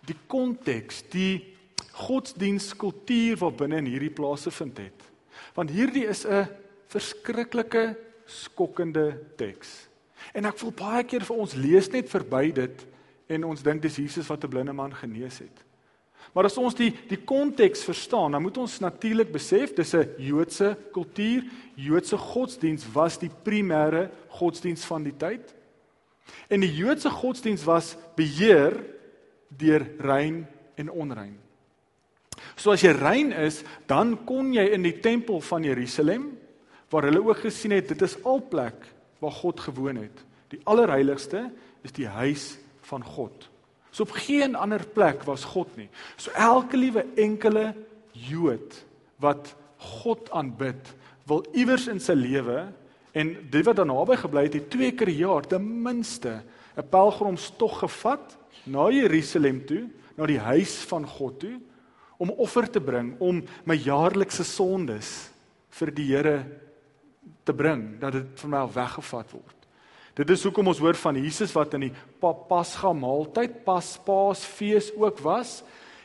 die 0.06 0.16
konteks, 0.30 1.02
die 1.10 1.56
godsdienstkultuur 1.98 3.40
wat 3.42 3.56
binne 3.58 3.80
in 3.82 3.88
hierdie 3.90 4.12
plase 4.14 4.52
vind 4.54 4.78
het. 4.78 5.06
Want 5.56 5.74
hierdie 5.74 6.06
is 6.06 6.24
'n 6.26 6.46
verskriklike 6.88 7.96
skokkende 8.26 9.18
teks. 9.36 9.88
En 10.32 10.44
ek 10.44 10.58
voel 10.58 10.70
baie 10.70 11.04
keer 11.04 11.24
vir 11.24 11.36
ons 11.36 11.54
lees 11.54 11.90
net 11.90 12.08
verby 12.08 12.52
dit 12.52 12.86
en 13.28 13.44
ons 13.44 13.62
dink 13.62 13.82
dis 13.82 13.96
Jesus 13.96 14.28
wat 14.28 14.44
'n 14.44 14.48
blinde 14.48 14.72
man 14.72 14.94
genees 14.94 15.38
het. 15.38 15.64
Maar 16.32 16.46
as 16.46 16.58
ons 16.58 16.76
die 16.78 16.92
die 17.10 17.18
konteks 17.26 17.82
verstaan, 17.84 18.32
dan 18.32 18.42
moet 18.42 18.58
ons 18.62 18.78
natuurlik 18.78 19.32
besef 19.32 19.74
dis 19.74 19.94
'n 19.94 20.14
Joodse 20.18 20.76
kultuur. 20.92 21.44
Joodse 21.74 22.16
godsdiens 22.16 22.86
was 22.92 23.18
die 23.18 23.30
primêre 23.42 24.10
godsdiens 24.28 24.84
van 24.84 25.02
die 25.02 25.16
tyd. 25.16 25.54
En 26.48 26.60
die 26.60 26.74
Joodse 26.74 27.10
godsdiens 27.10 27.64
was 27.64 27.96
beheer 28.14 28.84
deur 29.48 29.86
rein 29.98 30.46
en 30.74 30.90
onrein. 30.90 31.38
So 32.56 32.70
as 32.70 32.82
jy 32.82 32.92
rein 32.92 33.32
is, 33.32 33.62
dan 33.86 34.24
kon 34.24 34.52
jy 34.52 34.70
in 34.74 34.82
die 34.82 35.00
tempel 35.00 35.40
van 35.40 35.64
Jerusalem 35.64 36.38
waar 36.90 37.02
hulle 37.02 37.22
ook 37.22 37.44
gesien 37.44 37.70
het 37.70 37.88
dit 37.88 38.02
is 38.02 38.16
al 38.24 38.42
plek 38.48 38.86
waar 39.18 39.32
God 39.32 39.60
gewoon 39.60 39.96
het. 39.96 40.24
Die 40.48 40.60
allerheiligste 40.64 41.50
is 41.82 41.92
die 41.92 42.06
huis 42.06 42.58
van 42.80 43.04
God. 43.04 43.49
So 43.90 44.02
op 44.02 44.14
geen 44.14 44.54
ander 44.54 44.84
plek 44.86 45.24
was 45.26 45.44
God 45.44 45.72
nie. 45.76 45.88
So 46.16 46.30
elke 46.34 46.76
liewe 46.76 47.06
enkele 47.16 47.74
Jood 48.12 48.74
wat 49.22 49.54
God 50.00 50.30
aanbid, 50.30 50.94
wil 51.28 51.44
iewers 51.54 51.86
in 51.88 52.00
sy 52.02 52.16
lewe 52.18 52.66
en 53.16 53.32
die 53.50 53.62
wat 53.66 53.78
daar 53.78 53.88
naby 53.88 54.16
gebly 54.20 54.46
het, 54.46 54.58
het 54.58 54.70
twee 54.72 54.92
keer 54.92 55.08
per 55.08 55.14
jaar 55.14 55.46
ten 55.46 55.64
minste 55.82 56.42
'n 56.76 56.88
pelgrimstog 56.90 57.78
gevat 57.78 58.36
na 58.64 58.90
Jerusalem 58.90 59.66
toe, 59.66 59.88
na 60.16 60.26
die 60.26 60.38
huis 60.38 60.84
van 60.84 61.06
God 61.06 61.40
toe 61.40 61.60
om 62.20 62.30
offer 62.30 62.70
te 62.70 62.80
bring 62.80 63.14
om 63.18 63.42
my 63.64 63.74
jaarlikse 63.74 64.44
sondes 64.44 65.30
vir 65.70 65.90
die 65.94 66.06
Here 66.10 66.44
te 67.44 67.54
bring 67.56 67.98
dat 68.00 68.12
dit 68.12 68.42
vir 68.42 68.50
my 68.52 68.66
weggevat 68.74 69.32
word. 69.32 69.59
Dit 70.18 70.30
is 70.30 70.42
hoekom 70.42 70.66
ons 70.72 70.80
hoor 70.82 70.98
van 70.98 71.18
Jesus 71.22 71.52
wat 71.54 71.74
in 71.78 71.86
die 71.86 71.92
Pasga 72.20 72.90
maaltyd, 72.92 73.60
Pas 73.64 73.94
Paasfees 74.04 74.90
ook 74.98 75.22
was 75.22 75.60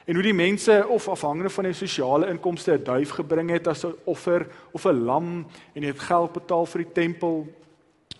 en 0.05 0.13
hoe 0.13 0.23
die 0.23 0.37
mense 0.37 0.75
of 0.93 1.07
afhangende 1.09 1.49
van 1.49 1.65
die 1.65 1.73
sosiale 1.73 2.29
inkomste 2.29 2.77
'n 2.77 2.83
duif 2.83 3.09
gebring 3.17 3.49
het 3.49 3.67
as 3.67 3.83
'n 3.85 3.95
offer 4.05 4.47
of 4.71 4.85
'n 4.85 5.05
lam 5.05 5.45
en 5.73 5.83
het 5.83 5.99
geld 5.99 6.33
betaal 6.33 6.65
vir 6.65 6.83
die 6.83 6.93
tempel. 6.93 7.47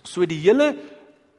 So 0.03 0.25
die 0.25 0.39
hele 0.39 0.75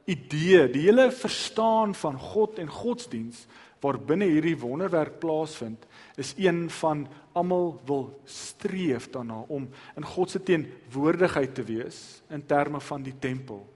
idee, 0.05 0.71
die 0.71 0.83
hele 0.83 1.11
verstaan 1.11 1.95
van 1.95 2.19
God 2.19 2.59
en 2.59 2.69
godsdiens 2.69 3.47
waar 3.81 3.99
binne 3.99 4.25
hierdie 4.25 4.59
wonderwerk 4.59 5.19
plaasvind, 5.19 5.87
is 6.17 6.35
een 6.39 6.71
van 6.71 7.07
almal 7.33 7.81
wil 7.85 8.21
streef 8.25 9.11
daarna 9.11 9.45
om 9.49 9.69
in 9.97 10.05
God 10.05 10.31
se 10.31 10.43
teenwoordigheid 10.43 11.55
te 11.55 11.63
wees 11.63 12.23
in 12.31 12.47
terme 12.47 12.81
van 12.81 13.03
die 13.03 13.15
tempel. 13.19 13.76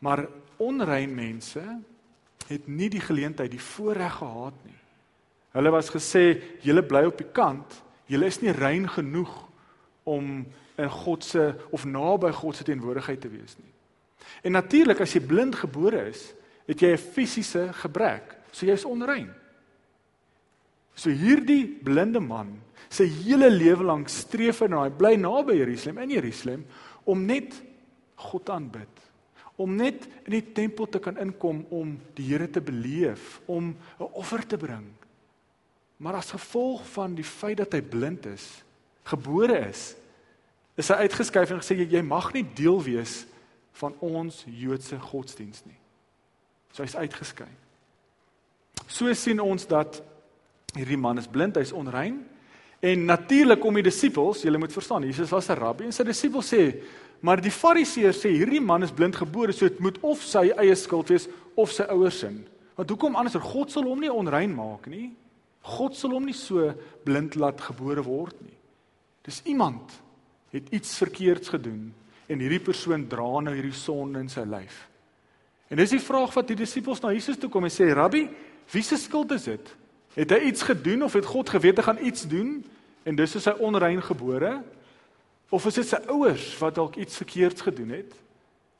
Maar 0.00 0.24
onrein 0.60 1.12
mense 1.14 1.62
het 2.48 2.66
nie 2.68 2.88
die 2.90 3.02
geleentheid, 3.02 3.50
die 3.52 3.62
voorreg 3.62 4.16
gehad 4.18 4.56
nie. 4.64 4.78
Hulle 5.54 5.70
was 5.74 5.90
gesê, 5.90 6.24
julle 6.64 6.82
bly 6.86 7.04
op 7.08 7.18
die 7.20 7.28
kant, 7.34 7.80
julle 8.10 8.28
is 8.30 8.40
nie 8.42 8.54
rein 8.54 8.88
genoeg 8.90 9.32
om 10.08 10.40
in 10.80 10.90
God 10.90 11.24
se 11.26 11.50
of 11.74 11.84
naby 11.84 12.30
God 12.34 12.56
se 12.56 12.64
teenwoordigheid 12.66 13.20
te 13.20 13.30
wees 13.30 13.56
nie. 13.58 13.72
En 14.46 14.56
natuurlik 14.56 15.02
as 15.04 15.14
jy 15.14 15.22
blind 15.26 15.58
gebore 15.60 16.06
is, 16.10 16.30
het 16.70 16.80
jy 16.80 16.92
'n 16.92 16.98
fisiese 16.98 17.72
gebrek. 17.72 18.36
So 18.52 18.66
jy's 18.66 18.84
onrein. 18.84 19.30
So 20.94 21.10
hierdie 21.10 21.66
blinde 21.66 22.20
man, 22.20 22.60
sy 22.88 23.06
hele 23.06 23.50
lewe 23.50 23.84
lank 23.84 24.08
streef 24.08 24.60
hy 24.60 24.68
na, 24.68 24.84
hy 24.84 24.90
bly 24.90 25.16
naby 25.16 25.56
Jerusalem 25.58 25.98
in 25.98 26.10
Jerusalem 26.10 26.64
om 27.04 27.26
net 27.26 27.62
God 28.16 28.50
aanbid. 28.50 29.09
Om 29.60 29.76
net 29.76 30.06
in 30.24 30.34
die 30.38 30.44
tempel 30.56 30.88
te 30.88 31.00
kan 31.02 31.18
inkom 31.20 31.66
om 31.68 31.92
die 32.16 32.30
Here 32.30 32.48
te 32.48 32.62
beleef, 32.64 33.40
om 33.46 33.76
'n 33.98 34.12
offer 34.12 34.46
te 34.46 34.56
bring. 34.56 34.88
Maar 36.00 36.14
as 36.14 36.30
gevolg 36.30 36.86
van 36.96 37.14
die 37.14 37.24
feit 37.24 37.56
dat 37.56 37.72
hy 37.72 37.82
blind 37.82 38.26
is, 38.26 38.62
gebore 39.04 39.58
is, 39.68 39.94
is 40.80 40.88
hy 40.88 40.94
uitgeskuif 40.94 41.50
en 41.50 41.60
gesê 41.60 41.76
jy 41.76 42.02
mag 42.02 42.32
nie 42.32 42.44
deel 42.56 42.82
wees 42.82 43.26
van 43.80 43.94
ons 44.00 44.44
Joodse 44.46 44.98
godsdiens 44.98 45.64
nie. 45.66 45.76
So 46.72 46.82
hy's 46.82 46.96
uitgeskei. 46.96 47.48
So 48.88 49.12
sien 49.14 49.40
ons 49.40 49.66
dat 49.66 50.00
hierdie 50.76 50.98
man 51.00 51.18
is 51.18 51.28
blind, 51.30 51.58
hy's 51.58 51.74
onrein 51.74 52.22
en 52.80 53.04
natuurlik 53.04 53.60
kom 53.60 53.76
die 53.76 53.84
disippels, 53.84 54.40
julle 54.46 54.58
moet 54.58 54.72
verstaan, 54.72 55.04
Jesus 55.04 55.30
was 55.30 55.50
'n 55.50 55.58
rabbi 55.58 55.84
en 55.84 55.92
sy 55.92 56.04
disippels 56.04 56.48
sê, 56.48 56.80
maar 57.20 57.40
die 57.42 57.52
fariseërs 57.52 58.22
sê 58.24 58.32
hierdie 58.32 58.62
man 58.64 58.82
is 58.86 58.94
blind 58.94 59.16
gebore, 59.16 59.52
so 59.52 59.68
dit 59.68 59.80
moet 59.82 59.98
of 60.06 60.22
sy 60.24 60.48
eie 60.56 60.76
skuld 60.78 61.10
wees 61.12 61.28
of 61.58 61.72
sy 61.74 61.84
ouers 61.92 62.22
se. 62.22 62.30
Want 62.78 62.92
hoekom 62.94 63.16
anders? 63.20 63.36
God 63.44 63.72
sal 63.72 63.84
hom 63.84 64.00
nie 64.00 64.12
onrein 64.12 64.54
maak 64.56 64.86
nie. 64.88 65.10
God 65.76 65.96
sal 65.96 66.14
hom 66.16 66.24
nie 66.24 66.36
so 66.36 66.70
blind 67.04 67.36
laat 67.36 67.60
gebore 67.60 68.02
word 68.06 68.38
nie. 68.40 68.56
Dis 69.26 69.42
iemand 69.44 69.92
het 70.54 70.70
iets 70.72 70.94
verkeerds 71.02 71.52
gedoen 71.52 71.90
en 72.30 72.40
hierdie 72.40 72.62
persoon 72.62 73.04
dra 73.10 73.42
nou 73.44 73.52
hierdie 73.52 73.76
sonde 73.76 74.22
in 74.22 74.30
sy 74.32 74.46
lyf. 74.48 74.86
En 75.70 75.78
dis 75.78 75.92
die 75.92 76.02
vraag 76.02 76.32
wat 76.34 76.48
die 76.50 76.58
disippels 76.58 77.02
na 77.02 77.12
Jesus 77.14 77.38
toe 77.38 77.50
kom 77.50 77.68
en 77.68 77.74
sê: 77.74 77.92
"Rabbi, 77.94 78.24
wie 78.72 78.82
se 78.82 78.96
skuld 78.96 79.30
is 79.36 79.44
dit? 79.44 79.76
Het 80.14 80.30
hy 80.30 80.38
iets 80.50 80.62
gedoen 80.62 81.02
of 81.02 81.12
het 81.12 81.26
God 81.26 81.50
geweet 81.50 81.76
hy 81.76 81.82
gaan 81.82 82.04
iets 82.04 82.26
doen 82.26 82.64
en 83.04 83.16
dis 83.16 83.34
is 83.34 83.44
hy 83.44 83.54
onrein 83.58 84.02
gebore? 84.02 84.62
Of 85.50 85.66
is 85.66 85.80
dit 85.80 85.88
sy 85.88 85.98
ouers 86.12 86.52
wat 86.60 86.76
dalk 86.78 86.96
iets 86.96 87.18
verkeerds 87.18 87.64
gedoen 87.66 87.90
het 87.90 88.14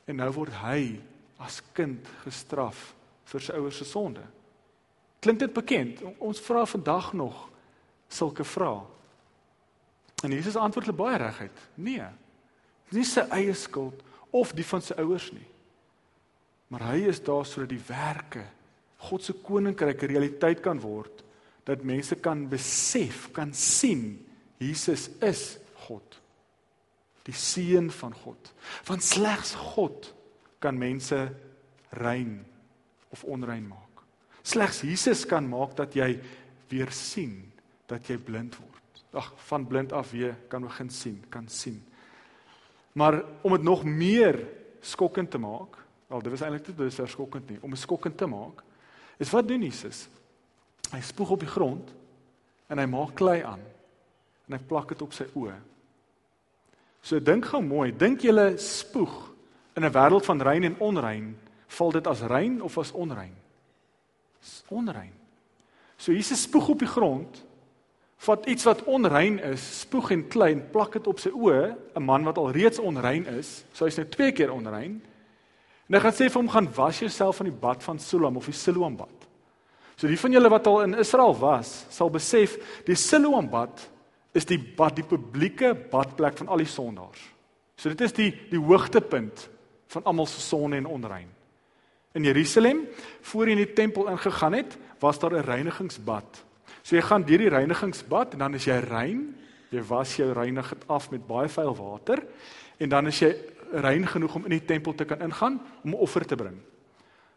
en 0.06 0.20
nou 0.22 0.30
word 0.32 0.54
hy 0.62 1.00
as 1.42 1.60
kind 1.74 2.06
gestraf 2.24 2.92
vir 3.32 3.42
sy 3.42 3.58
ouers 3.58 3.80
se 3.82 3.88
sonde?" 3.88 4.22
Klink 5.20 5.38
dit 5.38 5.52
bekend? 5.52 6.00
Ons 6.18 6.40
vra 6.40 6.64
vandag 6.64 7.12
nog 7.12 7.48
sulke 8.08 8.44
vrae. 8.44 8.80
En 10.24 10.32
Jesus 10.32 10.56
antwoord 10.56 10.86
hulle 10.86 10.96
baie 10.96 11.18
reguit. 11.20 11.60
Nee. 11.74 12.06
Nie 12.90 13.04
sy 13.04 13.24
eie 13.32 13.54
skuld 13.54 14.00
of 14.34 14.54
die 14.56 14.66
van 14.66 14.82
sy 14.84 14.96
ouers 15.00 15.30
nie. 15.32 15.46
Maar 16.70 16.86
hy 16.92 17.04
is 17.10 17.20
daar 17.24 17.46
sodat 17.48 17.72
die 17.72 17.82
werke 17.88 18.46
God 19.00 19.24
se 19.24 19.32
koninkryk 19.32 20.02
'n 20.02 20.12
realiteit 20.12 20.60
kan 20.60 20.80
word 20.80 21.24
dat 21.64 21.82
mense 21.82 22.14
kan 22.16 22.48
besef, 22.48 23.30
kan 23.32 23.52
sien 23.54 24.26
Jesus 24.58 25.08
is 25.20 25.58
God. 25.74 26.19
Die 27.28 27.36
seun 27.36 27.90
van 27.92 28.14
God. 28.14 28.52
Want 28.88 29.04
slegs 29.04 29.54
God 29.74 30.12
kan 30.58 30.78
mense 30.78 31.18
rein 31.90 32.40
of 33.10 33.24
onrein 33.24 33.66
maak. 33.68 34.02
Slegs 34.42 34.82
Jesus 34.86 35.26
kan 35.28 35.48
maak 35.48 35.74
dat 35.76 35.94
jy 35.94 36.14
weer 36.70 36.92
sien, 36.94 37.42
dat 37.90 38.06
jy 38.08 38.16
blind 38.22 38.56
word. 38.60 39.04
Ag, 39.10 39.32
van 39.48 39.66
blind 39.66 39.92
af 39.92 40.12
weer 40.14 40.36
kan 40.48 40.62
begin 40.62 40.90
sien, 40.90 41.18
kan 41.28 41.48
sien. 41.50 41.80
Maar 42.92 43.22
om 43.42 43.52
dit 43.56 43.62
nog 43.66 43.84
meer 43.84 44.38
skokkend 44.80 45.30
te 45.30 45.38
maak, 45.38 45.78
wel 46.06 46.22
dit 46.22 46.32
was 46.32 46.42
eintlik 46.46 46.64
te 46.64 46.74
dis 46.74 47.00
skokkend 47.10 47.50
nie, 47.50 47.58
om 47.62 47.70
dit 47.70 47.80
skokkend 47.80 48.16
te 48.18 48.26
maak, 48.26 48.62
is 49.20 49.30
wat 49.30 49.48
doen 49.48 49.62
Jesus? 49.62 50.06
Hy 50.90 51.00
spoeg 51.04 51.34
op 51.36 51.42
die 51.44 51.50
grond 51.50 51.90
en 52.70 52.78
hy 52.78 52.86
maak 52.90 53.14
klei 53.18 53.42
aan 53.46 53.62
en 54.46 54.56
hy 54.56 54.62
plak 54.66 54.94
dit 54.94 55.02
op 55.04 55.14
sy 55.14 55.26
oë. 55.38 55.58
So 57.02 57.20
dink 57.20 57.46
gou 57.46 57.62
mooi, 57.62 57.92
dink 57.96 58.22
jy 58.22 58.56
spoeg 58.56 59.32
in 59.76 59.84
'n 59.84 59.92
wêreld 59.92 60.24
van 60.24 60.42
rein 60.42 60.64
en 60.64 60.76
onrein, 60.78 61.36
val 61.66 61.90
dit 61.90 62.06
as 62.06 62.20
rein 62.20 62.62
of 62.62 62.78
as 62.78 62.92
onrein? 62.92 63.36
onrein. 64.68 65.12
So 65.96 66.12
Jesus 66.12 66.42
spoeg 66.42 66.68
op 66.68 66.78
die 66.78 66.88
grond, 66.88 67.42
vat 68.24 68.46
iets 68.46 68.64
wat 68.68 68.84
onrein 68.88 69.38
is, 69.52 69.62
spoeg 69.80 70.10
en 70.14 70.26
klein, 70.28 70.62
plak 70.72 70.92
dit 70.96 71.06
op 71.06 71.20
sy 71.20 71.30
oë, 71.30 71.76
'n 71.96 72.04
man 72.04 72.24
wat 72.24 72.38
al 72.38 72.52
reeds 72.52 72.78
onrein 72.78 73.26
is, 73.26 73.64
so 73.72 73.84
hy's 73.84 73.96
nou 73.96 74.06
twee 74.08 74.32
keer 74.32 74.52
onrein. 74.52 75.00
En 75.88 75.94
hy 75.94 76.00
gaan 76.00 76.12
sê 76.12 76.30
vir 76.30 76.40
hom 76.40 76.48
gaan 76.48 76.68
was 76.74 76.98
jouself 76.98 77.36
van 77.36 77.46
die 77.46 77.60
bad 77.60 77.82
van 77.82 77.98
Siloam 77.98 78.36
of 78.36 78.44
die 78.44 78.52
Siloam 78.52 78.96
bad. 78.96 79.28
So 79.96 80.06
die 80.06 80.18
van 80.18 80.32
julle 80.32 80.48
wat 80.48 80.66
al 80.66 80.82
in 80.82 80.94
Israel 80.94 81.34
was, 81.38 81.86
sal 81.90 82.10
besef 82.10 82.56
die 82.86 82.94
Siloam 82.94 83.50
bad 83.50 83.90
is 84.32 84.46
die 84.46 84.58
bad 84.58 84.96
die 84.96 85.06
publieke 85.06 85.74
badplek 85.74 86.38
van 86.38 86.48
al 86.48 86.62
die 86.62 86.70
sondaars. 86.70 87.20
So 87.76 87.88
dit 87.88 88.00
is 88.00 88.12
die 88.12 88.30
die 88.50 88.60
hoogtepunt 88.60 89.48
van 89.90 90.04
almal 90.04 90.26
se 90.26 90.40
sonde 90.40 90.76
en 90.76 90.86
onrein. 90.86 91.28
In 92.12 92.24
Jerusalem, 92.26 92.86
voor 93.20 93.46
jy 93.46 93.54
in 93.54 93.64
die 93.64 93.74
tempel 93.74 94.08
ingegaan 94.10 94.52
het, 94.52 94.76
was 94.98 95.18
daar 95.18 95.34
'n 95.34 95.46
reinigingsbad. 95.46 96.44
So 96.82 96.96
jy 96.96 97.02
gaan 97.02 97.24
deur 97.24 97.38
die 97.38 97.48
reinigingsbad 97.48 98.32
en 98.32 98.38
dan 98.38 98.54
is 98.54 98.64
jy 98.64 98.78
rein. 98.78 99.36
Jy 99.70 99.82
was 99.82 100.16
jou 100.16 100.32
reinig 100.32 100.68
dit 100.68 100.88
af 100.88 101.10
met 101.10 101.26
baie 101.26 101.48
vuil 101.48 101.76
water 101.76 102.22
en 102.78 102.88
dan 102.88 103.06
is 103.06 103.18
jy 103.18 103.34
rein 103.72 104.06
genoeg 104.06 104.34
om 104.34 104.44
in 104.44 104.50
die 104.50 104.64
tempel 104.64 104.94
te 104.94 105.04
kan 105.04 105.20
ingaan 105.20 105.60
om 105.84 105.90
'n 105.90 105.94
offer 105.94 106.26
te 106.26 106.36
bring. 106.36 106.58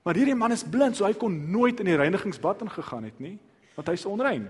Maar 0.04 0.16
hierdie 0.16 0.36
man 0.36 0.52
is 0.52 0.64
blind, 0.64 0.96
so 0.96 1.06
hy 1.06 1.14
kon 1.14 1.52
nooit 1.52 1.80
in 1.80 1.86
die 1.86 1.96
reinigingsbad 1.96 2.62
ingegaan 2.62 3.04
het 3.04 3.20
nie, 3.20 3.38
want 3.76 3.88
hy's 3.88 4.06
onrein. 4.06 4.50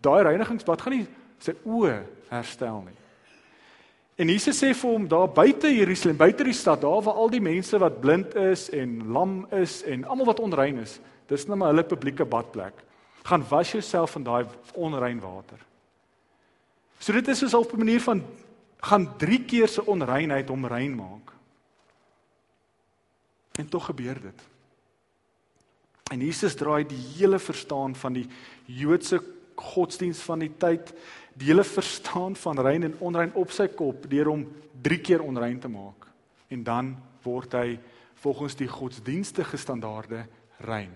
Daai 0.00 0.22
reinigingsbad 0.22 0.82
gaan 0.82 0.92
nie 0.92 1.06
sy 1.42 1.54
oë 1.64 2.00
herstel 2.30 2.82
nie. 2.86 2.96
En 4.18 4.32
Jesus 4.32 4.58
sê 4.58 4.72
vir 4.74 4.90
hom 4.90 5.06
daar 5.06 5.28
buite 5.30 5.70
Jerusalem, 5.70 6.16
buite 6.18 6.44
die 6.44 6.56
stad, 6.56 6.82
daar 6.82 7.04
waar 7.06 7.20
al 7.22 7.30
die 7.30 7.42
mense 7.42 7.78
wat 7.78 8.00
blind 8.02 8.34
is 8.34 8.66
en 8.74 9.12
lam 9.14 9.44
is 9.54 9.82
en 9.86 10.02
almal 10.04 10.32
wat 10.32 10.42
onrein 10.42 10.80
is, 10.82 10.96
dis 11.30 11.46
net 11.46 11.58
maar 11.60 11.70
hulle 11.70 11.86
publieke 11.86 12.26
badplek. 12.26 12.82
Gaan 13.28 13.44
was 13.50 13.72
jouself 13.72 14.16
van 14.16 14.26
daai 14.26 14.44
onrein 14.74 15.20
water. 15.22 15.60
So 16.98 17.12
dit 17.12 17.28
is 17.28 17.42
'n 17.42 17.76
manier 17.76 18.00
van 18.00 18.24
gaan 18.82 19.16
3 19.18 19.44
keer 19.44 19.68
se 19.68 19.86
onreinheid 19.86 20.48
hom 20.48 20.66
rein 20.66 20.94
maak. 20.94 21.32
En 23.58 23.68
tog 23.68 23.84
gebeur 23.84 24.20
dit. 24.20 24.40
En 26.10 26.20
Jesus 26.20 26.54
draai 26.54 26.86
die 26.86 27.02
hele 27.18 27.38
verstaan 27.38 27.94
van 27.94 28.12
die 28.12 28.26
Joodse 28.64 29.22
godsdiens 29.54 30.18
van 30.18 30.38
die 30.38 30.52
tyd 30.58 30.92
die 31.38 31.50
hele 31.52 31.64
verstaan 31.64 32.36
van 32.36 32.60
rein 32.60 32.86
en 32.88 32.96
onrein 33.04 33.34
op 33.38 33.52
sy 33.54 33.68
kop 33.70 34.08
deur 34.10 34.32
hom 34.32 34.46
3 34.82 35.00
keer 35.04 35.22
onrein 35.22 35.58
te 35.62 35.70
maak 35.70 36.08
en 36.50 36.64
dan 36.66 36.94
word 37.22 37.54
hy 37.58 37.78
volgens 38.22 38.56
die 38.58 38.68
godsdienstige 38.68 39.56
standaarde 39.60 40.24
rein. 40.66 40.94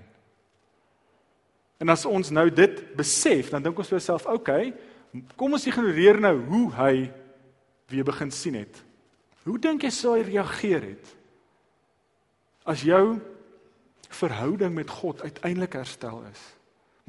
En 1.82 1.90
as 1.92 2.06
ons 2.06 2.30
nou 2.34 2.46
dit 2.50 2.80
besef, 2.96 3.50
dan 3.50 3.62
dink 3.62 3.78
ons 3.78 3.90
vir 3.90 3.98
osself, 3.98 4.26
oké, 4.26 4.38
okay, 4.38 5.26
kom 5.38 5.54
ons 5.54 5.66
ignoreer 5.66 6.18
nou 6.22 6.34
hoe 6.48 6.66
hy 6.78 6.94
weer 7.92 8.06
begin 8.06 8.30
sien 8.34 8.56
het. 8.58 8.80
Hoe 9.44 9.58
dink 9.60 9.84
jy 9.84 9.90
sou 9.94 10.14
hy 10.16 10.22
reageer 10.26 10.86
het? 10.92 11.12
As 12.66 12.84
jou 12.86 13.18
verhouding 14.12 14.74
met 14.74 14.90
God 14.90 15.22
uiteindelik 15.22 15.74
herstel 15.80 16.22
is. 16.30 16.42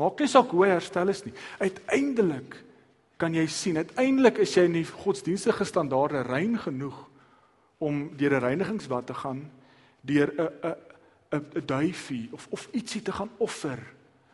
Maak 0.01 0.19
nie 0.19 0.29
saak 0.31 0.49
hoe 0.53 0.65
hy 0.65 0.71
herstel 0.73 1.11
is 1.13 1.21
nie. 1.25 1.33
Uiteindelik 1.61 2.57
kan 3.23 3.35
jy 3.37 3.45
sien 3.47 3.79
uiteindelik 3.79 4.41
is 4.43 4.51
jy 4.57 4.65
in 4.67 4.73
die 4.75 4.87
godsdienstige 4.87 5.63
standaarde 5.63 6.25
rein 6.27 6.57
genoeg 6.59 6.97
om 7.79 8.09
deur 8.19 8.35
'n 8.35 8.43
reinigingsbad 8.43 9.05
te 9.07 9.13
gaan 9.13 9.51
deur 10.01 10.27
'n 10.27 10.49
'n 10.63 10.75
'n 11.31 11.45
'n 11.55 11.65
duifie 11.65 12.27
of 12.33 12.47
of 12.51 12.67
ietsie 12.73 13.01
te 13.01 13.11
gaan 13.11 13.29
offer 13.37 13.79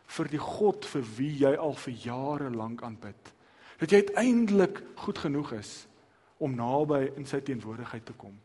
vir 0.07 0.27
die 0.27 0.41
God 0.41 0.85
vir 0.85 1.03
wie 1.17 1.37
jy 1.37 1.55
al 1.55 1.73
vir 1.73 1.93
jare 1.93 2.49
lank 2.49 2.81
aanbid. 2.81 3.33
Dat 3.77 3.91
jy 3.91 3.97
uiteindelik 3.97 4.81
goed 4.95 5.17
genoeg 5.17 5.51
is 5.53 5.87
om 6.37 6.55
naby 6.55 7.11
in 7.15 7.25
sy 7.25 7.41
teenwoordigheid 7.41 8.05
te 8.05 8.13
kom. 8.13 8.39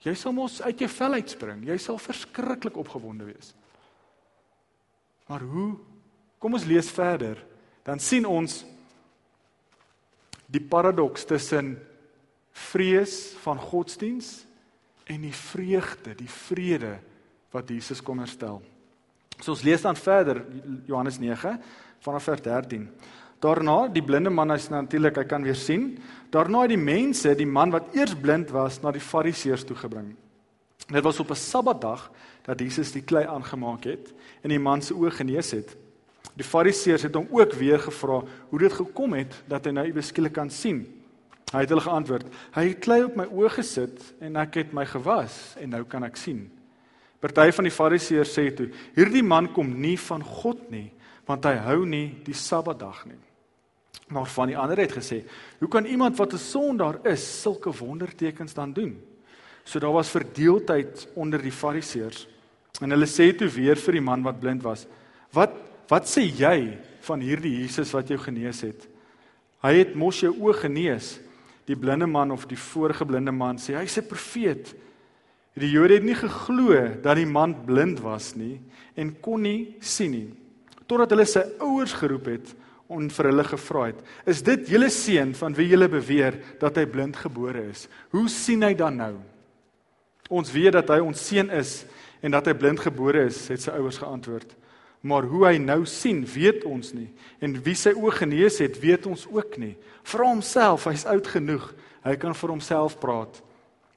Jy 0.00 0.14
sal 0.14 0.32
mos 0.32 0.62
uit 0.62 0.78
jou 0.78 0.88
vel 0.88 1.12
uitspring. 1.12 1.66
Jy 1.66 1.78
sal 1.78 1.98
verskriklik 1.98 2.76
opgewonde 2.76 3.24
wees. 3.24 3.54
Maar 5.26 5.40
hoe? 5.40 5.78
Kom 6.38 6.52
ons 6.52 6.64
lees 6.64 6.90
verder. 6.90 7.46
Dan 7.82 7.98
sien 7.98 8.26
ons 8.26 8.64
die 10.50 10.62
paradoks 10.62 11.24
tussen 11.24 11.76
vrees 12.50 13.34
van 13.44 13.58
godsdiens 13.58 14.44
en 15.10 15.22
die 15.22 15.34
vreugde, 15.34 16.14
die 16.18 16.30
vrede 16.30 16.98
wat 17.54 17.70
Jesus 17.70 18.02
kom 18.02 18.18
herstel. 18.22 18.60
So 19.40 19.54
ons 19.54 19.64
lees 19.64 19.82
dan 19.82 19.96
verder 19.96 20.42
Johannes 20.86 21.18
9 21.18 21.56
vanaf 22.04 22.28
vers 22.28 22.42
13. 22.44 22.88
Daarna 23.40 23.88
die 23.88 24.04
blinde 24.04 24.30
man 24.30 24.52
is 24.52 24.68
natuurlik 24.68 25.16
hy 25.16 25.24
kan 25.24 25.44
weer 25.46 25.56
sien. 25.56 25.94
Daarna 26.30 26.66
het 26.66 26.74
die 26.74 26.80
mense 26.80 27.32
die 27.38 27.48
man 27.48 27.72
wat 27.72 27.94
eers 27.96 28.12
blind 28.14 28.52
was 28.52 28.82
na 28.82 28.92
die 28.92 29.02
fariseërs 29.02 29.64
toe 29.64 29.78
gebring. 29.80 30.12
Dit 30.90 31.04
was 31.04 31.20
op 31.20 31.30
'n 31.30 31.36
Sabbatdag 31.36 32.10
dat 32.42 32.60
Jesus 32.60 32.92
die 32.92 33.02
klei 33.02 33.24
aangemaak 33.26 33.84
het 33.84 34.12
en 34.42 34.48
die 34.48 34.58
man 34.58 34.82
se 34.82 34.94
oë 34.94 35.10
genees 35.10 35.50
het. 35.50 35.76
Die 36.36 36.46
Fariseërs 36.46 37.02
het 37.08 37.14
hom 37.14 37.28
ook 37.30 37.52
weer 37.58 37.78
gevra 37.78 38.22
hoe 38.48 38.58
dit 38.58 38.72
gekom 38.72 39.12
het 39.18 39.34
dat 39.50 39.66
hy 39.66 39.74
nou 39.76 39.86
beskiklik 39.92 40.32
kan 40.38 40.50
sien. 40.50 40.84
Hy 41.50 41.64
het 41.64 41.72
hulle 41.72 41.84
geantwoord: 41.84 42.26
"Hy 42.54 42.68
het 42.68 42.78
klei 42.84 43.02
op 43.04 43.16
my 43.16 43.26
oë 43.26 43.50
gesit 43.58 44.14
en 44.20 44.36
ek 44.36 44.54
het 44.54 44.72
my 44.72 44.86
gewas 44.86 45.56
en 45.60 45.70
nou 45.74 45.84
kan 45.84 46.04
ek 46.04 46.16
sien." 46.16 46.50
Party 47.20 47.50
van 47.52 47.64
die 47.64 47.74
Fariseërs 47.74 48.32
sê 48.32 48.54
toe: 48.54 48.70
"Hierdie 48.94 49.22
man 49.22 49.52
kom 49.52 49.80
nie 49.80 49.98
van 49.98 50.22
God 50.22 50.70
nie, 50.70 50.92
want 51.26 51.44
hy 51.44 51.56
hou 51.66 51.84
nie 51.84 52.22
die 52.24 52.34
Sabbatdag 52.34 53.06
nie." 53.06 53.18
Maar 54.08 54.26
van 54.26 54.48
die 54.48 54.56
ander 54.58 54.78
het 54.78 54.92
gesê: 54.92 55.24
"Hoe 55.58 55.68
kan 55.68 55.84
iemand 55.84 56.16
wat 56.16 56.32
'n 56.32 56.38
sondaar 56.38 56.98
is, 57.06 57.42
sulke 57.42 57.70
wondertekens 57.70 58.54
dan 58.54 58.72
doen?" 58.72 59.02
So 59.64 59.78
daar 59.78 59.92
was 59.92 60.08
verdeeldheid 60.08 61.08
onder 61.14 61.42
die 61.42 61.52
Fariseërs. 61.52 62.28
En 62.80 62.90
hulle 62.90 63.06
sê 63.06 63.36
toe 63.36 63.48
weer 63.48 63.76
vir 63.76 63.92
die 63.92 64.00
man 64.00 64.22
wat 64.22 64.40
blind 64.40 64.62
was: 64.62 64.86
"Wat 65.32 65.69
wat 65.90 66.08
sê 66.08 66.24
jy 66.24 66.78
van 67.06 67.20
hierdie 67.20 67.58
Jesus 67.60 67.92
wat 67.92 68.08
jou 68.08 68.18
genees 68.18 68.62
het? 68.62 68.86
Hy 69.64 69.74
het 69.82 69.94
mos 69.94 70.22
jou 70.22 70.32
oë 70.32 70.62
genees." 70.66 71.18
Die 71.68 71.76
blinde 71.78 72.06
man 72.06 72.32
of 72.34 72.48
die 72.50 72.58
vorige 72.58 73.04
blinde 73.06 73.32
man 73.32 73.58
sê: 73.58 73.76
"Hy's 73.76 73.98
'n 73.98 74.08
profeet." 74.08 74.74
Die 75.54 75.70
Jode 75.70 75.94
het 75.94 76.04
nie 76.04 76.14
geglo 76.14 76.72
dat 77.02 77.16
die 77.16 77.26
man 77.26 77.54
blind 77.66 78.00
was 78.00 78.34
nie 78.34 78.60
en 78.96 79.20
kon 79.20 79.42
nie 79.42 79.74
sien 79.80 80.10
nie 80.10 80.30
totdat 80.90 81.14
hulle 81.14 81.26
sy 81.28 81.44
ouers 81.62 81.94
geroep 81.94 82.28
het 82.32 82.52
en 82.90 83.06
vir 83.14 83.28
hulle 83.30 83.44
gevra 83.46 83.84
het: 83.86 83.98
"Is 84.26 84.42
dit 84.42 84.66
julle 84.68 84.90
seun 84.90 85.34
van 85.34 85.54
wie 85.54 85.68
julle 85.70 85.88
beweer 85.88 86.40
dat 86.58 86.76
hy 86.76 86.86
blind 86.86 87.16
gebore 87.16 87.68
is? 87.70 87.88
Hoe 88.10 88.28
sien 88.28 88.62
hy 88.62 88.74
dan 88.74 88.96
nou?" 88.96 89.14
Ons 90.28 90.50
weet 90.52 90.72
dat 90.72 90.88
hy 90.88 90.98
ons 90.98 91.26
seun 91.26 91.50
is 91.50 91.84
en 92.22 92.30
dat 92.30 92.46
hy 92.46 92.54
blind 92.54 92.80
gebore 92.80 93.26
is, 93.26 93.48
het 93.48 93.62
sy 93.62 93.70
ouers 93.70 93.98
geantwoord. 93.98 94.56
Maar 95.00 95.24
hoe 95.30 95.46
hy 95.46 95.58
nou 95.62 95.84
sien, 95.88 96.24
weet 96.28 96.64
ons 96.68 96.92
nie. 96.92 97.08
En 97.40 97.54
wie 97.64 97.76
sy 97.78 97.94
oë 97.96 98.18
genees 98.18 98.58
het, 98.60 98.76
weet 98.82 99.06
ons 99.08 99.24
ook 99.32 99.56
nie. 99.60 99.74
Vra 100.04 100.26
homself, 100.28 100.84
hy's 100.90 101.06
oud 101.08 101.30
genoeg. 101.32 101.70
Hy 102.04 102.16
kan 102.20 102.36
vir 102.36 102.52
homself 102.52 102.98
praat. 103.00 103.40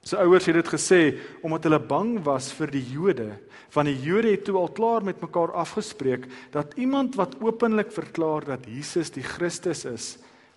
Sy 0.03 0.19
ouers 0.19 0.47
het 0.49 0.57
dit 0.57 0.67
gesê 0.73 0.99
omdat 1.47 1.69
hulle 1.69 1.79
bang 1.79 2.17
was 2.25 2.49
vir 2.55 2.73
die 2.75 2.83
Jode, 2.91 3.29
want 3.71 3.87
die 3.87 3.99
Jode 4.03 4.33
het 4.33 4.43
toe 4.43 4.57
al 4.59 4.71
klaar 4.75 5.05
met 5.07 5.21
mekaar 5.23 5.53
afgespreek 5.61 6.27
dat 6.51 6.75
iemand 6.75 7.15
wat 7.15 7.37
openlik 7.39 7.91
verklaar 7.95 8.43
dat 8.49 8.67
Jesus 8.67 9.13
die 9.15 9.23
Christus 9.23 9.85
is, 9.87 10.07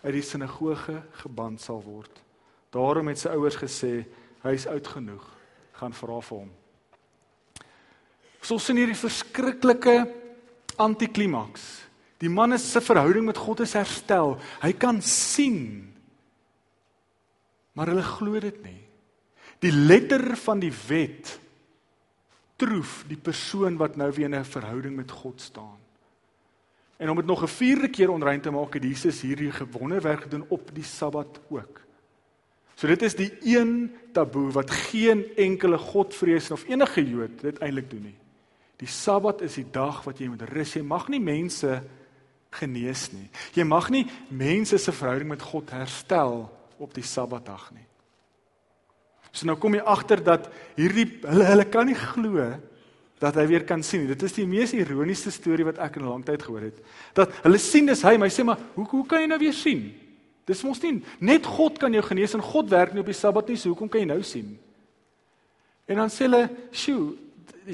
uit 0.02 0.18
die 0.18 0.26
sinagoge 0.26 0.98
geban 1.22 1.60
sal 1.62 1.78
word. 1.82 2.10
Daarom 2.74 3.06
het 3.10 3.22
sy 3.22 3.32
ouers 3.38 3.58
gesê 3.58 3.92
hy 4.42 4.54
is 4.54 4.66
oud 4.70 4.90
genoeg, 4.96 5.24
gaan 5.78 5.94
vra 5.94 6.18
vir 6.26 6.42
hom. 6.42 6.52
So 8.42 8.58
sien 8.62 8.78
hierdie 8.78 8.98
verskriklike 8.98 9.96
antiklimaks. 10.76 11.86
Die 12.18 12.30
man 12.32 12.56
se 12.58 12.80
verhouding 12.80 13.26
met 13.28 13.36
God 13.36 13.60
is 13.60 13.74
herstel. 13.76 14.36
Hy 14.62 14.72
kan 14.72 15.02
sien. 15.02 15.92
Maar 17.76 17.92
hulle 17.92 18.04
glo 18.06 18.40
dit 18.40 18.62
nie. 18.64 18.80
Die 19.60 19.72
letter 19.72 20.36
van 20.36 20.60
die 20.60 20.72
wet 20.88 21.38
troef 22.56 23.02
die 23.08 23.20
persoon 23.20 23.76
wat 23.76 23.96
nou 24.00 24.08
weer 24.12 24.30
in 24.30 24.34
'n 24.34 24.44
verhouding 24.44 24.96
met 24.96 25.10
God 25.10 25.40
staan. 25.40 25.76
En 26.96 27.10
om 27.10 27.16
dit 27.16 27.26
nog 27.26 27.42
'n 27.42 27.48
vierde 27.48 27.88
keer 27.88 28.10
onrein 28.10 28.40
te 28.40 28.50
maak, 28.50 28.74
het 28.74 28.82
Jesus 28.82 29.20
hierdie 29.20 29.52
wonderwerk 29.70 30.22
gedoen 30.22 30.44
op 30.48 30.70
die 30.74 30.84
Sabbat 30.84 31.40
ook. 31.48 31.80
So 32.74 32.86
dit 32.86 33.02
is 33.02 33.14
die 33.14 33.32
een 33.40 33.94
taboe 34.12 34.50
wat 34.52 34.70
geen 34.70 35.24
enkele 35.36 35.78
godvrees 35.78 36.50
of 36.50 36.68
enige 36.68 37.08
Jood 37.08 37.40
dit 37.40 37.58
eintlik 37.58 37.90
doen 37.90 38.02
nie. 38.02 38.18
Die 38.80 38.90
Sabbat 38.90 39.40
is 39.46 39.56
die 39.56 39.66
dag 39.72 40.02
wat 40.04 40.20
jy 40.20 40.28
moet 40.28 40.44
rus. 40.50 40.74
Jy 40.76 40.84
mag 40.84 41.08
nie 41.08 41.20
mense 41.22 41.80
genees 42.56 43.08
nie. 43.12 43.28
Jy 43.56 43.64
mag 43.68 43.88
nie 43.92 44.04
mense 44.28 44.78
se 44.80 44.92
verhouding 44.92 45.30
met 45.32 45.44
God 45.44 45.72
herstel 45.74 46.44
op 46.78 46.94
die 46.94 47.04
Sabbatdag 47.04 47.70
nie. 47.72 47.86
So 49.32 49.48
nou 49.48 49.56
kom 49.60 49.76
jy 49.76 49.84
agter 49.84 50.22
dat 50.24 50.48
hierdie 50.78 51.06
hulle 51.26 51.48
hulle 51.50 51.66
kan 51.68 51.88
nie 51.88 51.96
glo 51.98 52.48
dat 53.20 53.36
hy 53.40 53.46
weer 53.48 53.64
kan 53.68 53.82
sien. 53.84 54.04
Dit 54.08 54.22
is 54.28 54.34
die 54.36 54.46
mees 54.48 54.74
ironiese 54.76 55.32
storie 55.32 55.64
wat 55.64 55.78
ek 55.80 55.96
in 55.96 56.04
'n 56.04 56.08
lang 56.08 56.24
tyd 56.24 56.42
gehoor 56.42 56.68
het. 56.68 56.80
Dat 57.14 57.32
hulle 57.44 57.58
sien 57.58 57.86
dis 57.86 58.02
hy, 58.02 58.16
maar 58.16 58.28
hy 58.28 58.34
sê 58.34 58.44
maar 58.44 58.58
hoe 58.74 58.84
hoe 58.84 59.06
kan 59.06 59.20
jy 59.20 59.26
nou 59.26 59.38
weer 59.38 59.52
sien? 59.52 59.94
Dis 60.46 60.62
mos 60.62 60.80
nie 60.82 61.02
net 61.18 61.46
God 61.46 61.78
kan 61.78 61.92
jou 61.92 62.02
genees 62.02 62.34
en 62.34 62.42
God 62.42 62.70
werk 62.70 62.92
nie 62.92 63.00
op 63.00 63.06
die 63.06 63.14
Sabbat 63.14 63.48
nie, 63.48 63.56
so 63.56 63.68
hoekom 63.68 63.88
kan 63.88 64.00
jy 64.00 64.06
nou 64.06 64.22
sien? 64.22 64.58
En 65.88 65.96
dan 65.96 66.08
sê 66.08 66.24
hulle, 66.24 66.50
"Sjoe, 66.72 67.16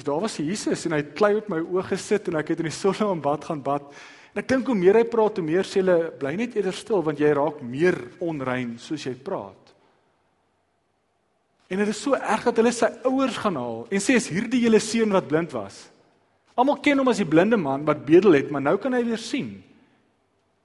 daar 0.01 0.23
was 0.25 0.39
Jesus 0.41 0.87
en 0.87 0.95
hy 0.97 1.03
het 1.03 1.13
klei 1.13 1.35
op 1.37 1.51
my 1.53 1.59
oë 1.61 1.85
gesit 1.91 2.31
en 2.31 2.39
ek 2.41 2.55
het 2.55 2.63
in 2.63 2.71
die 2.71 2.73
son 2.73 2.97
aan 3.05 3.21
bad 3.21 3.45
gaan 3.45 3.61
bad." 3.63 3.93
En 4.33 4.41
ek 4.41 4.49
dink 4.49 4.67
hoe 4.67 4.75
meer 4.75 4.97
hy 4.97 5.05
praat, 5.05 5.37
hoe 5.37 5.45
meer 5.45 5.69
sê 5.69 5.85
hulle, 5.85 6.11
"Bly 6.19 6.35
net 6.35 6.57
eerder 6.57 6.73
stil 6.73 7.03
want 7.03 7.19
jy 7.19 7.33
raak 7.33 7.61
meer 7.61 7.99
onrein 8.19 8.79
soos 8.79 9.05
jy 9.05 9.15
praat." 9.15 9.75
En 11.69 11.79
dit 11.79 11.89
is 11.89 12.03
so 12.03 12.15
erg 12.15 12.45
dat 12.45 12.57
hulle 12.57 12.73
sy 12.73 12.89
ouers 13.05 13.37
gaan 13.37 13.57
haal 13.57 13.87
en 13.91 14.01
sê 14.01 14.17
is 14.17 14.29
hierdie 14.29 14.61
julle 14.61 14.81
seun 14.81 15.13
wat 15.13 15.29
blind 15.29 15.53
was. 15.53 15.91
Almal 16.55 16.81
ken 16.85 16.99
hom 16.99 17.09
as 17.09 17.21
die 17.23 17.29
blinde 17.29 17.57
man 17.57 17.85
wat 17.85 18.05
bedel 18.05 18.33
het, 18.33 18.51
maar 18.51 18.61
nou 18.61 18.77
kan 18.77 18.93
hy 18.93 19.05
weer 19.05 19.21
sien. 19.21 19.63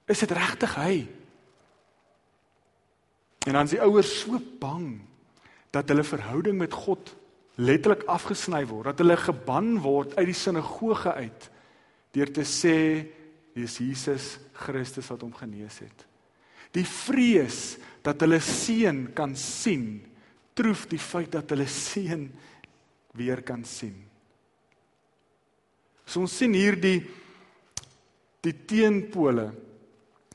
Is 0.08 0.20
dit 0.20 0.30
regtig 0.30 0.74
hy? 0.74 1.06
En 3.46 3.56
dan 3.56 3.64
is 3.64 3.76
die 3.76 3.80
ouers 3.80 4.10
so 4.20 4.40
bang 4.60 5.00
dat 5.72 5.88
hulle 5.88 6.04
verhouding 6.04 6.58
met 6.58 6.72
God 6.72 7.14
letterlik 7.58 8.04
afgesny 8.10 8.62
word, 8.70 8.92
dat 8.92 9.02
hulle 9.02 9.16
geban 9.18 9.72
word 9.82 10.14
uit 10.18 10.28
die 10.30 10.36
sinagoge 10.36 11.14
uit 11.18 11.48
deur 12.14 12.30
te 12.34 12.44
sê 12.46 12.78
dis 13.58 13.78
Jesus 13.82 14.36
Christus 14.56 15.08
wat 15.10 15.22
hom 15.26 15.34
genees 15.36 15.80
het. 15.82 16.04
Die 16.74 16.86
vrees 16.86 17.76
dat 18.06 18.22
hulle 18.22 18.40
seun 18.44 19.08
kan 19.16 19.34
sien 19.38 19.98
troef 20.58 20.86
die 20.90 21.00
feit 21.02 21.30
dat 21.34 21.50
hulle 21.54 21.68
seun 21.70 22.28
weer 23.18 23.42
kan 23.46 23.64
sien. 23.66 23.96
So 26.06 26.24
ons 26.24 26.34
sien 26.40 26.54
hier 26.56 26.78
die 26.80 27.00
die 28.42 28.54
teenpole 28.70 29.48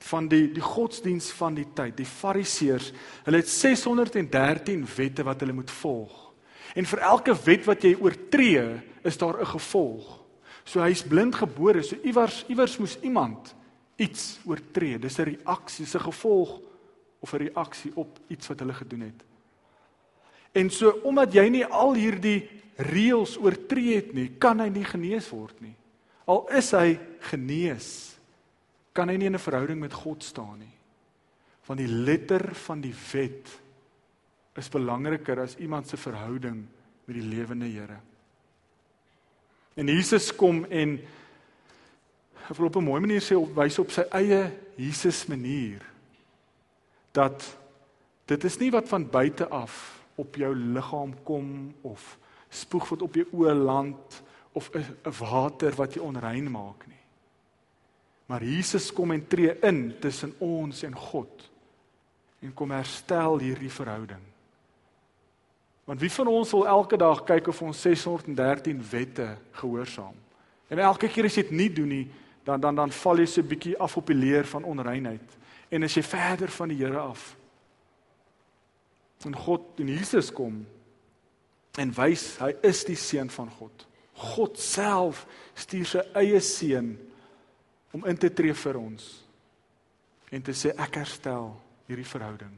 van 0.04 0.28
die 0.28 0.50
die 0.54 0.64
godsdiens 0.64 1.30
van 1.34 1.56
die 1.56 1.70
tyd, 1.76 1.96
die 1.98 2.08
fariseërs. 2.08 2.92
Hulle 3.26 3.40
het 3.40 3.50
613 3.50 4.84
wette 4.98 5.24
wat 5.26 5.44
hulle 5.44 5.56
moet 5.56 5.72
volg. 5.72 6.33
En 6.74 6.86
vir 6.86 7.00
elke 7.00 7.36
wet 7.46 7.66
wat 7.66 7.84
jy 7.84 7.96
oortree, 8.02 8.82
is 9.04 9.18
daar 9.18 9.40
'n 9.40 9.46
gevolg. 9.46 10.24
So 10.64 10.80
hy's 10.82 11.04
blind 11.04 11.36
gebore, 11.36 11.84
so 11.84 11.96
iewers 12.04 12.46
iewers 12.48 12.78
moes 12.78 12.98
iemand 13.02 13.56
iets 13.96 14.40
oortree. 14.46 15.00
Dis 15.00 15.20
'n 15.20 15.24
reaksie, 15.24 15.86
'n 15.86 16.00
gevolg 16.00 16.62
of 17.20 17.34
'n 17.34 17.38
reaksie 17.38 17.92
op 17.96 18.20
iets 18.28 18.48
wat 18.48 18.60
hulle 18.60 18.74
gedoen 18.74 19.02
het. 19.02 19.24
En 20.52 20.70
so 20.70 20.90
omdat 21.04 21.34
jy 21.34 21.48
nie 21.50 21.66
al 21.66 21.94
hierdie 21.94 22.50
reëls 22.78 23.38
oortree 23.38 23.96
het 23.96 24.14
nie, 24.14 24.30
kan 24.38 24.60
hy 24.60 24.70
nie 24.70 24.86
genees 24.86 25.30
word 25.30 25.62
nie. 25.62 25.76
Al 26.26 26.48
is 26.56 26.72
hy 26.72 27.00
genees, 27.20 28.16
kan 28.94 29.10
hy 29.10 29.18
nie 29.18 29.26
in 29.26 29.36
'n 29.36 29.40
verhouding 29.40 29.80
met 29.80 29.94
God 29.94 30.24
staan 30.24 30.60
nie. 30.60 30.78
Want 31.66 31.80
die 31.80 31.88
letter 31.88 32.56
van 32.56 32.82
die 32.82 32.96
wet 33.12 33.50
is 34.58 34.70
belangriker 34.70 35.40
as 35.42 35.56
iemand 35.58 35.88
se 35.88 35.98
verhouding 35.98 36.66
met 37.06 37.16
die 37.16 37.26
lewende 37.26 37.66
Here. 37.66 37.98
En 39.74 39.90
Jesus 39.90 40.30
kom 40.36 40.66
en 40.70 41.00
hy 42.44 42.56
wil 42.58 42.68
op 42.68 42.76
'n 42.76 42.84
mooi 42.84 43.02
manier 43.02 43.22
sê 43.22 43.36
wys 43.56 43.80
op 43.80 43.92
sy 43.92 44.04
eie 44.12 44.52
Jesus 44.76 45.26
manier 45.26 45.82
dat 47.12 47.58
dit 48.26 48.44
is 48.44 48.58
nie 48.58 48.72
wat 48.72 48.88
van 48.88 49.10
buite 49.10 49.48
af 49.48 50.04
op 50.16 50.36
jou 50.36 50.56
liggaam 50.56 51.14
kom 51.24 51.74
of 51.82 52.18
spoeg 52.50 52.90
wat 52.90 53.02
op 53.02 53.16
jou 53.16 53.26
oë 53.32 53.54
land 53.54 54.24
of 54.54 54.70
'n 54.74 55.12
water 55.20 55.76
wat 55.76 55.94
jou 55.94 56.06
onrein 56.06 56.52
maak 56.52 56.88
nie. 56.88 57.04
Maar 58.26 58.44
Jesus 58.44 58.94
kom 58.94 59.12
en 59.12 59.28
tree 59.28 59.60
in 59.60 60.00
tussen 60.00 60.34
ons 60.40 60.84
en 60.84 60.96
God 60.96 61.50
en 62.40 62.54
kom 62.54 62.72
herstel 62.72 63.40
hierdie 63.40 63.72
verhouding. 63.72 64.33
Want 65.84 66.00
wie 66.00 66.12
van 66.12 66.28
ons 66.28 66.52
wil 66.52 66.68
elke 66.68 66.98
dag 66.98 67.24
kyk 67.28 67.48
of 67.48 67.62
ons 67.62 67.82
613 67.82 68.84
wette 68.90 69.38
gehoorsaam? 69.52 70.16
En 70.68 70.80
elke 70.80 71.10
keer 71.12 71.28
as 71.28 71.36
jy 71.36 71.44
dit 71.44 71.58
nie 71.58 71.70
doen 71.74 71.92
nie, 71.92 72.06
dan 72.44 72.60
dan 72.60 72.76
dan 72.76 72.92
val 72.92 73.20
jy 73.20 73.26
so 73.26 73.42
'n 73.42 73.48
bietjie 73.48 73.78
af 73.80 73.98
op 73.98 74.08
die 74.08 74.16
leer 74.16 74.46
van 74.46 74.64
onreinheid 74.64 75.38
en 75.70 75.84
as 75.84 75.96
jy 75.96 76.04
verder 76.04 76.50
van 76.50 76.70
die 76.70 76.78
Here 76.78 77.00
af 77.00 77.36
en 79.26 79.36
God 79.36 79.80
en 79.80 79.88
Jesus 79.88 80.32
kom 80.32 80.66
en 81.80 81.94
wys 81.96 82.38
hy 82.38 82.52
is 82.62 82.84
die 82.84 82.96
seun 82.96 83.30
van 83.30 83.50
God. 83.50 83.88
God 84.14 84.60
self 84.60 85.26
stuur 85.56 85.86
sy 85.86 86.04
eie 86.20 86.40
seun 86.40 86.98
om 87.92 88.06
in 88.06 88.18
te 88.18 88.30
tree 88.30 88.54
vir 88.54 88.78
ons 88.78 89.26
en 90.34 90.42
te 90.42 90.52
sê 90.52 90.74
ek 90.78 90.96
herstel 90.96 91.54
hierdie 91.88 92.06
verhouding. 92.06 92.54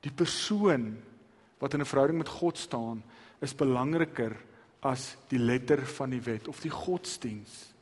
Die 0.00 0.10
persoon 0.10 0.96
wat 1.62 1.74
in 1.74 1.80
'n 1.80 1.86
verhouding 1.86 2.18
met 2.18 2.28
God 2.28 2.58
staan, 2.58 3.02
is 3.38 3.54
belangriker 3.54 4.36
as 4.80 5.16
die 5.28 5.38
letter 5.38 5.86
van 5.86 6.10
die 6.10 6.20
wet 6.20 6.48
of 6.48 6.60
die 6.60 6.70
godsdiens. 6.70 7.74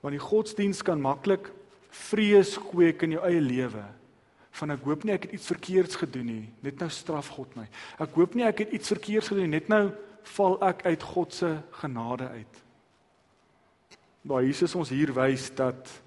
Want 0.00 0.18
die 0.18 0.26
godsdiens 0.26 0.82
kan 0.82 1.00
maklik 1.00 1.52
vrees 1.90 2.58
kweek 2.58 3.02
in 3.02 3.10
jou 3.10 3.22
eie 3.24 3.40
lewe. 3.40 3.84
Van 4.50 4.70
ek 4.70 4.82
hoop 4.82 5.04
nie 5.04 5.12
ek 5.12 5.22
het 5.22 5.32
iets 5.32 5.46
verkeerds 5.46 5.96
gedoen 5.96 6.26
nie, 6.26 6.52
net 6.60 6.78
nou 6.78 6.90
straf 6.90 7.28
God 7.28 7.56
my. 7.56 7.68
Ek 7.98 8.14
hoop 8.14 8.34
nie 8.34 8.44
ek 8.44 8.58
het 8.58 8.72
iets 8.72 8.88
verkeerds 8.88 9.28
gedoen 9.28 9.50
nie, 9.50 9.60
net 9.60 9.68
nou 9.68 9.92
val 10.22 10.58
ek 10.62 10.86
uit 10.86 11.02
God 11.02 11.34
se 11.34 11.62
genade 11.70 12.28
uit. 12.28 12.62
Maar 14.22 14.42
Jesus 14.42 14.74
ons 14.74 14.88
hier 14.88 15.14
wys 15.14 15.54
dat 15.54 16.02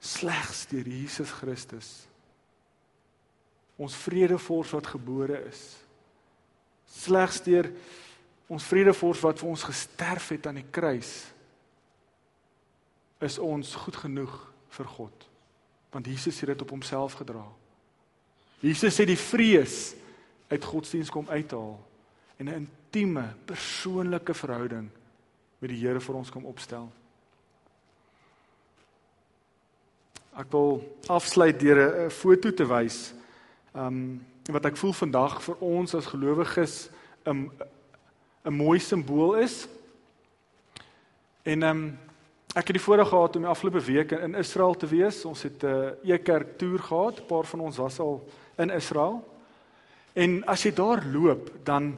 slegs 0.00 0.66
deur 0.66 0.86
Jesus 0.86 1.30
Christus 1.30 2.07
ons 3.78 3.94
vredevors 3.94 4.74
wat 4.74 4.90
gebore 4.90 5.38
is. 5.48 5.62
Slegs 6.90 7.40
deur 7.46 7.70
ons 8.48 8.64
vredevors 8.64 9.20
wat 9.22 9.38
vir 9.38 9.48
ons 9.48 9.66
gesterf 9.68 10.30
het 10.34 10.48
aan 10.48 10.58
die 10.60 10.70
kruis 10.72 11.12
is 13.24 13.38
ons 13.42 13.74
goed 13.74 13.96
genoeg 13.98 14.34
vir 14.76 14.90
God. 14.94 15.26
Want 15.90 16.06
Jesus 16.06 16.40
het 16.40 16.52
dit 16.52 16.62
op 16.62 16.70
homself 16.70 17.18
gedra. 17.18 17.44
Jesus 18.62 18.98
het 18.98 19.10
die 19.10 19.18
vrees 19.18 19.92
uit 20.48 20.64
godsdiens 20.64 21.10
kom 21.10 21.28
uithaal 21.28 21.76
en 22.38 22.48
'n 22.48 22.66
intieme 22.66 23.34
persoonlike 23.44 24.34
verhouding 24.34 24.88
met 25.58 25.70
die 25.70 25.80
Here 25.86 26.00
vir 26.00 26.14
ons 26.14 26.30
kom 26.30 26.46
opstel. 26.46 26.88
Ek 30.38 30.50
wil 30.50 30.96
afsluit 31.06 31.60
deur 31.60 32.06
'n 32.06 32.10
foto 32.10 32.54
te 32.54 32.66
wys. 32.66 33.17
Um 33.78 34.26
wat 34.48 34.64
ek 34.64 34.78
voel 34.80 34.94
vandag 34.96 35.42
vir 35.44 35.58
ons 35.62 35.92
as 35.94 36.06
gelowiges 36.08 36.88
'n 37.28 37.50
'n 38.44 38.52
mooi 38.52 38.78
simbool 38.78 39.34
is. 39.34 39.68
En 41.44 41.62
um 41.62 41.98
ek 42.56 42.66
het 42.66 42.76
die 42.76 42.82
voorreg 42.82 43.08
gehad 43.08 43.36
om 43.36 43.42
die 43.42 43.50
afgelope 43.50 43.84
week 43.84 44.10
in 44.12 44.34
Israel 44.34 44.74
te 44.74 44.86
wees. 44.86 45.24
Ons 45.24 45.42
het 45.42 45.62
'n 45.62 45.66
uh, 45.66 46.14
e-kerk 46.14 46.58
toer 46.58 46.78
gehad. 46.78 47.20
'n 47.20 47.26
Paar 47.26 47.44
van 47.44 47.60
ons 47.60 47.76
was 47.76 47.98
al 47.98 48.24
in 48.56 48.70
Israel. 48.70 49.22
En 50.12 50.44
as 50.46 50.62
jy 50.62 50.74
daar 50.74 51.04
loop, 51.06 51.50
dan 51.62 51.96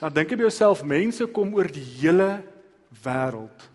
dan 0.00 0.12
dink 0.12 0.30
jy 0.30 0.36
by 0.36 0.42
jouself, 0.42 0.84
mense 0.84 1.26
kom 1.26 1.54
oor 1.54 1.66
die 1.66 1.88
hele 2.00 2.42
wêreld 3.02 3.70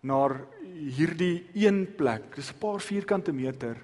na 0.00 0.40
hierdie 0.74 1.46
een 1.54 1.94
plek. 1.96 2.34
Dis 2.34 2.50
'n 2.50 2.58
paar 2.58 2.80
vierkante 2.80 3.32
meter 3.32 3.76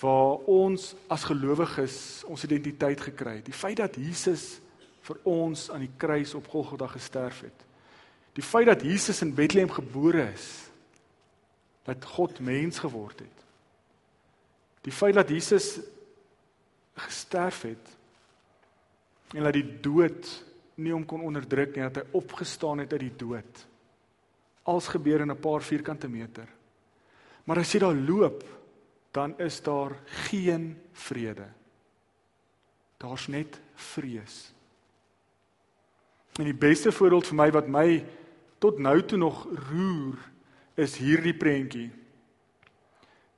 waar 0.00 0.44
ons 0.46 0.92
as 1.10 1.24
gelowiges 1.26 2.22
ons 2.30 2.44
identiteit 2.46 3.00
gekry 3.00 3.38
het. 3.40 3.48
Die 3.48 3.56
feit 3.56 3.80
dat 3.80 3.96
Jesus 3.98 4.60
vir 5.08 5.18
ons 5.26 5.68
aan 5.74 5.82
die 5.82 5.94
kruis 5.96 6.34
op 6.38 6.46
Golgotha 6.52 6.86
gesterf 6.92 7.40
het. 7.46 7.64
Die 8.38 8.44
feit 8.44 8.68
dat 8.68 8.84
Jesus 8.86 9.22
in 9.24 9.34
Bethlehem 9.34 9.70
gebore 9.72 10.28
is. 10.30 10.48
Dat 11.88 12.04
God 12.04 12.38
mens 12.44 12.78
geword 12.78 13.24
het. 13.24 13.38
Die 14.86 14.92
feit 14.94 15.16
dat 15.18 15.28
Jesus 15.32 15.78
gesterf 16.98 17.62
het 17.66 17.94
en 19.34 19.44
dat 19.44 19.56
die 19.56 19.66
dood 19.82 20.28
nie 20.78 20.92
hom 20.94 21.04
kon 21.04 21.24
onderdruk 21.26 21.74
nie, 21.74 21.84
dat 21.88 22.00
hy 22.00 22.18
opgestaan 22.18 22.84
het 22.84 22.94
uit 22.94 23.02
die 23.08 23.16
dood 23.18 23.64
als 24.68 24.88
gebeur 24.92 25.24
in 25.24 25.32
'n 25.32 25.40
paar 25.40 25.62
vierkante 25.62 26.08
meter. 26.08 26.46
Maar 27.44 27.58
as 27.58 27.72
jy 27.72 27.80
daar 27.80 27.94
loop, 27.94 28.44
dan 29.10 29.38
is 29.38 29.62
daar 29.62 29.96
geen 30.04 30.76
vrede. 30.92 31.46
Daar's 32.96 33.26
net 33.26 33.60
vrees. 33.74 34.52
En 36.38 36.44
die 36.44 36.54
beste 36.54 36.92
voorbeeld 36.92 37.26
vir 37.26 37.38
my 37.38 37.50
wat 37.50 37.68
my 37.68 37.88
tot 38.58 38.78
nou 38.78 39.02
toe 39.02 39.18
nog 39.18 39.46
roer, 39.70 40.18
is 40.78 40.96
hierdie 40.98 41.34
prentjie. 41.34 41.90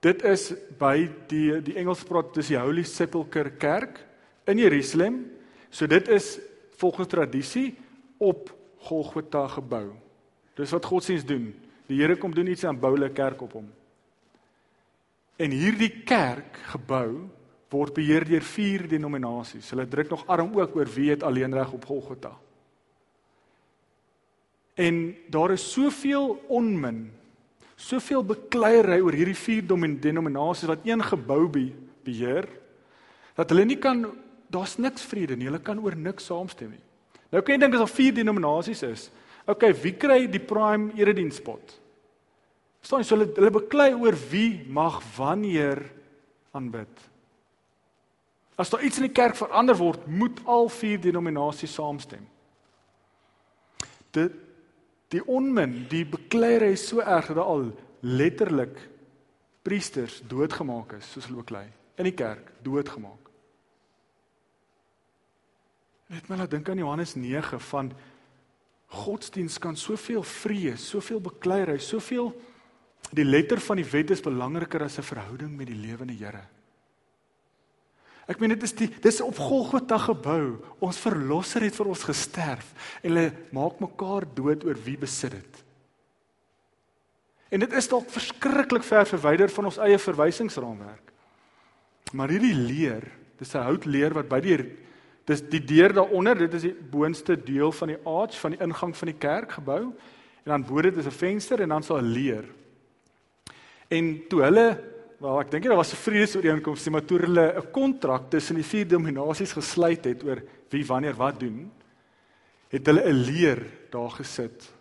Dit 0.01 0.23
is 0.25 0.51
by 0.81 1.09
die 1.29 1.61
die 1.65 1.77
Engels 1.81 2.05
praat 2.09 2.33
dis 2.37 2.53
die 2.53 2.59
Holy 2.61 2.85
Sepulchre 2.89 3.53
kerk 3.61 4.01
in 4.49 4.61
Jerusalem. 4.61 5.23
So 5.71 5.89
dit 5.89 6.09
is 6.09 6.39
volgens 6.81 7.09
tradisie 7.09 7.75
op 8.19 8.49
Golgotha 8.89 9.47
gebou. 9.49 9.91
Dis 10.57 10.73
wat 10.73 10.89
godsdiens 10.89 11.25
doen. 11.25 11.51
Die 11.89 12.01
Here 12.01 12.17
kom 12.17 12.35
doen 12.35 12.49
iets 12.49 12.65
aan 12.65 12.81
bou 12.81 12.97
'n 12.97 13.13
kerk 13.13 13.41
op 13.43 13.53
hom. 13.53 13.69
En 15.41 15.55
hierdie 15.57 16.03
kerk 16.05 16.59
gebou 16.75 17.29
word 17.71 17.95
beheer 17.97 18.27
deur 18.29 18.45
vier 18.45 18.85
denominasies. 18.91 19.71
Hulle 19.73 19.87
druk 19.89 20.11
nog 20.13 20.27
arm 20.29 20.53
ook 20.59 20.75
oor 20.77 20.91
wie 20.95 21.11
het 21.13 21.25
alleenreg 21.25 21.73
op 21.73 21.87
Golgotha. 21.89 22.35
En 24.81 25.01
daar 25.33 25.55
is 25.55 25.65
soveel 25.73 26.35
onmin, 26.49 27.11
soveel 27.77 28.25
bekleierery 28.25 29.01
oor 29.01 29.17
hierdie 29.17 29.39
vier 29.39 29.65
denominasies 30.01 30.69
wat 30.69 30.85
een 30.85 31.03
gebou 31.05 31.49
beheer 32.05 32.49
dat 33.37 33.53
hulle 33.53 33.65
nie 33.65 33.79
kan 33.81 34.05
daar's 34.53 34.77
niks 34.77 35.05
vrede 35.07 35.37
nie. 35.37 35.47
Hulle 35.49 35.63
kan 35.65 35.79
oor 35.81 35.97
niks 35.97 36.27
saamstem 36.29 36.75
nie. 36.75 36.85
Nou 37.31 37.41
kan 37.43 37.55
jy 37.55 37.61
dink 37.63 37.77
as 37.79 37.85
daar 37.85 37.95
vier 37.95 38.15
denominasies 38.15 38.83
is, 38.83 39.11
Okay, 39.49 39.73
wie 39.83 39.95
kry 39.97 40.27
die 40.31 40.43
prime 40.43 40.93
eredienspot? 40.99 41.80
Verstaan 42.81 43.03
jy, 43.03 43.09
so 43.09 43.17
hulle 43.17 43.29
hulle 43.37 43.53
beklei 43.55 43.91
oor 43.95 44.17
wie 44.31 44.65
mag 44.73 45.01
wanneer 45.17 45.83
aanbid. 46.57 47.09
As 48.61 48.73
daar 48.73 48.85
iets 48.85 49.01
in 49.01 49.09
die 49.09 49.17
kerk 49.17 49.39
verander 49.39 49.77
word, 49.79 50.07
moet 50.09 50.41
al 50.45 50.69
vier 50.73 51.01
denominasies 51.01 51.75
saamstem. 51.77 52.25
Dit 54.13 54.37
die 55.11 55.23
onmin, 55.27 55.89
die 55.91 56.05
bekleierery 56.07 56.77
is 56.77 56.85
so 56.87 57.03
erg 57.03 57.33
dat 57.33 57.43
al 57.43 57.71
letterlik 58.07 58.77
priesters 59.67 60.21
doodgemaak 60.29 60.95
is, 61.01 61.09
soos 61.11 61.27
hulle 61.27 61.43
beklei 61.43 61.67
in 62.01 62.07
die 62.09 62.17
kerk, 62.17 62.53
doodgemaak. 62.65 63.27
Net 66.11 66.29
maar 66.29 66.43
laat 66.43 66.55
dink 66.55 66.69
aan 66.71 66.81
Johannes 66.81 67.15
9 67.15 67.61
van 67.71 67.93
Godsdiens 68.91 69.59
kan 69.63 69.77
soveel 69.79 70.25
vrees, 70.27 70.89
soveel 70.91 71.21
bekleierery, 71.23 71.79
soveel 71.79 72.33
die 73.11 73.25
letter 73.25 73.61
van 73.61 73.77
die 73.77 73.91
wet 73.91 74.11
is 74.11 74.23
belangriker 74.23 74.85
as 74.85 74.99
'n 74.99 75.03
verhouding 75.03 75.57
met 75.57 75.67
die 75.67 75.77
lewende 75.77 76.15
Here. 76.15 76.47
Ek 78.29 78.39
meen 78.39 78.51
dit 78.51 78.63
is 78.63 78.73
die 78.73 78.89
dis 79.03 79.21
op 79.21 79.37
Golgotha 79.37 79.99
gebou. 79.99 80.63
Ons 80.79 80.99
verlosser 80.99 81.63
het 81.63 81.75
vir 81.75 81.87
ons 81.87 82.03
gesterf 82.03 82.99
en 83.03 83.11
hulle 83.11 83.33
maak 83.51 83.81
mekaar 83.81 84.25
dood 84.35 84.65
oor 84.65 84.79
wie 84.85 84.97
besit 84.97 85.33
dit. 85.33 85.65
En 87.51 87.61
dit 87.61 87.73
is 87.73 87.89
dalk 87.89 88.11
verskriklik 88.11 88.85
ver 88.87 89.07
verwyder 89.07 89.49
van 89.49 89.65
ons 89.65 89.79
eie 89.79 89.99
verwysingsraamwerk. 89.99 91.11
Maar 92.13 92.29
hierdie 92.29 92.55
leer, 92.55 93.11
dis 93.39 93.55
'n 93.55 93.67
houtleer 93.67 94.15
wat 94.15 94.29
by 94.29 94.41
die 94.41 94.57
Dis 95.31 95.43
die 95.47 95.61
deur 95.63 95.93
daaronder, 95.95 96.39
dit 96.39 96.55
is 96.55 96.63
die 96.63 96.75
boonste 96.75 97.37
deel 97.37 97.71
van 97.73 97.93
die 97.93 97.99
arch 98.09 98.39
van 98.41 98.55
die 98.55 98.63
ingang 98.65 98.97
van 98.97 99.11
die 99.13 99.19
kerkgebou. 99.21 99.83
En 100.43 100.55
dan 100.55 100.65
bo 100.67 100.83
dit 100.83 100.97
is 100.97 101.07
'n 101.07 101.11
venster 101.11 101.61
en 101.61 101.69
dan 101.69 101.83
sal 101.83 101.99
'n 101.99 102.13
leer. 102.13 102.45
En 103.91 104.11
toe 104.31 104.43
hulle, 104.47 104.67
wel 105.21 105.41
ek 105.43 105.51
dink 105.51 105.65
daar 105.67 105.81
was 105.81 105.93
'n 105.93 106.05
vredesooreenkoms, 106.07 106.89
maar 106.89 107.05
toe 107.05 107.19
hulle 107.19 107.47
'n 107.59 107.71
kontrak 107.71 108.31
tussen 108.31 108.55
die 108.55 108.65
vier 108.65 108.87
dominasies 108.87 109.53
gesluit 109.53 110.05
het 110.05 110.23
oor 110.25 110.43
wie 110.71 110.87
wanneer 110.87 111.15
wat 111.15 111.41
doen, 111.41 111.73
het 112.69 112.87
hulle 112.87 113.03
'n 113.03 113.25
leer 113.27 113.67
daar 113.91 114.11
gesit 114.11 114.73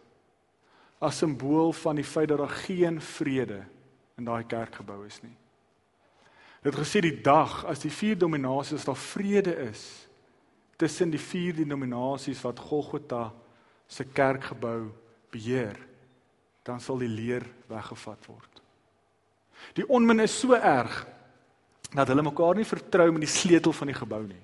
as 1.00 1.18
simbool 1.18 1.72
van 1.72 1.96
die 1.96 2.04
feit 2.04 2.28
dat 2.28 2.38
daar 2.38 2.58
geen 2.68 3.02
vrede 3.02 3.64
in 4.18 4.28
daai 4.28 4.44
kerkgebou 4.44 5.06
is 5.06 5.22
nie. 5.24 5.36
Dit 6.62 6.76
gesê 6.76 7.00
die 7.00 7.22
dag 7.24 7.66
as 7.66 7.80
die 7.80 7.92
vier 7.92 8.18
dominasies 8.20 8.84
daar 8.86 9.00
vrede 9.00 9.56
is, 9.70 10.08
tussen 10.76 11.12
die 11.12 11.20
vier 11.20 11.56
denominasies 11.56 12.42
wat 12.44 12.60
Golgotha 12.60 13.34
se 13.88 14.04
kerkgebou 14.04 14.92
beheer, 15.32 15.80
dan 16.64 16.80
sal 16.80 17.00
die 17.00 17.12
leer 17.12 17.46
weggevat 17.68 18.28
word. 18.28 18.59
Die 19.76 19.88
onmin 19.88 20.20
is 20.20 20.40
so 20.40 20.54
erg 20.54 21.06
dat 21.90 22.08
hulle 22.08 22.24
mekaar 22.26 22.56
nie 22.56 22.68
vertrou 22.68 23.10
met 23.12 23.26
die 23.26 23.32
sleutel 23.32 23.74
van 23.74 23.88
die 23.92 23.98
gebou 23.98 24.22
nie. 24.28 24.42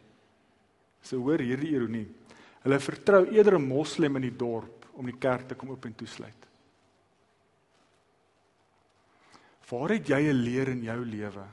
So 1.05 1.21
hoor 1.21 1.43
hierdie 1.43 1.75
ironie. 1.75 2.07
Hulle 2.65 2.79
vertrou 2.81 3.25
eerder 3.29 3.59
'n 3.59 3.67
moslem 3.67 4.15
in 4.15 4.21
die 4.21 4.37
dorp 4.37 4.85
om 4.93 5.05
die 5.05 5.19
kerk 5.19 5.47
te 5.47 5.55
kom 5.55 5.69
oop 5.69 5.85
en 5.85 5.95
toesluit. 5.95 6.47
Waar 9.69 9.89
het 9.89 10.07
jy 10.07 10.21
'n 10.21 10.41
leer 10.41 10.69
in 10.69 10.83
jou 10.83 11.05
lewe 11.05 11.45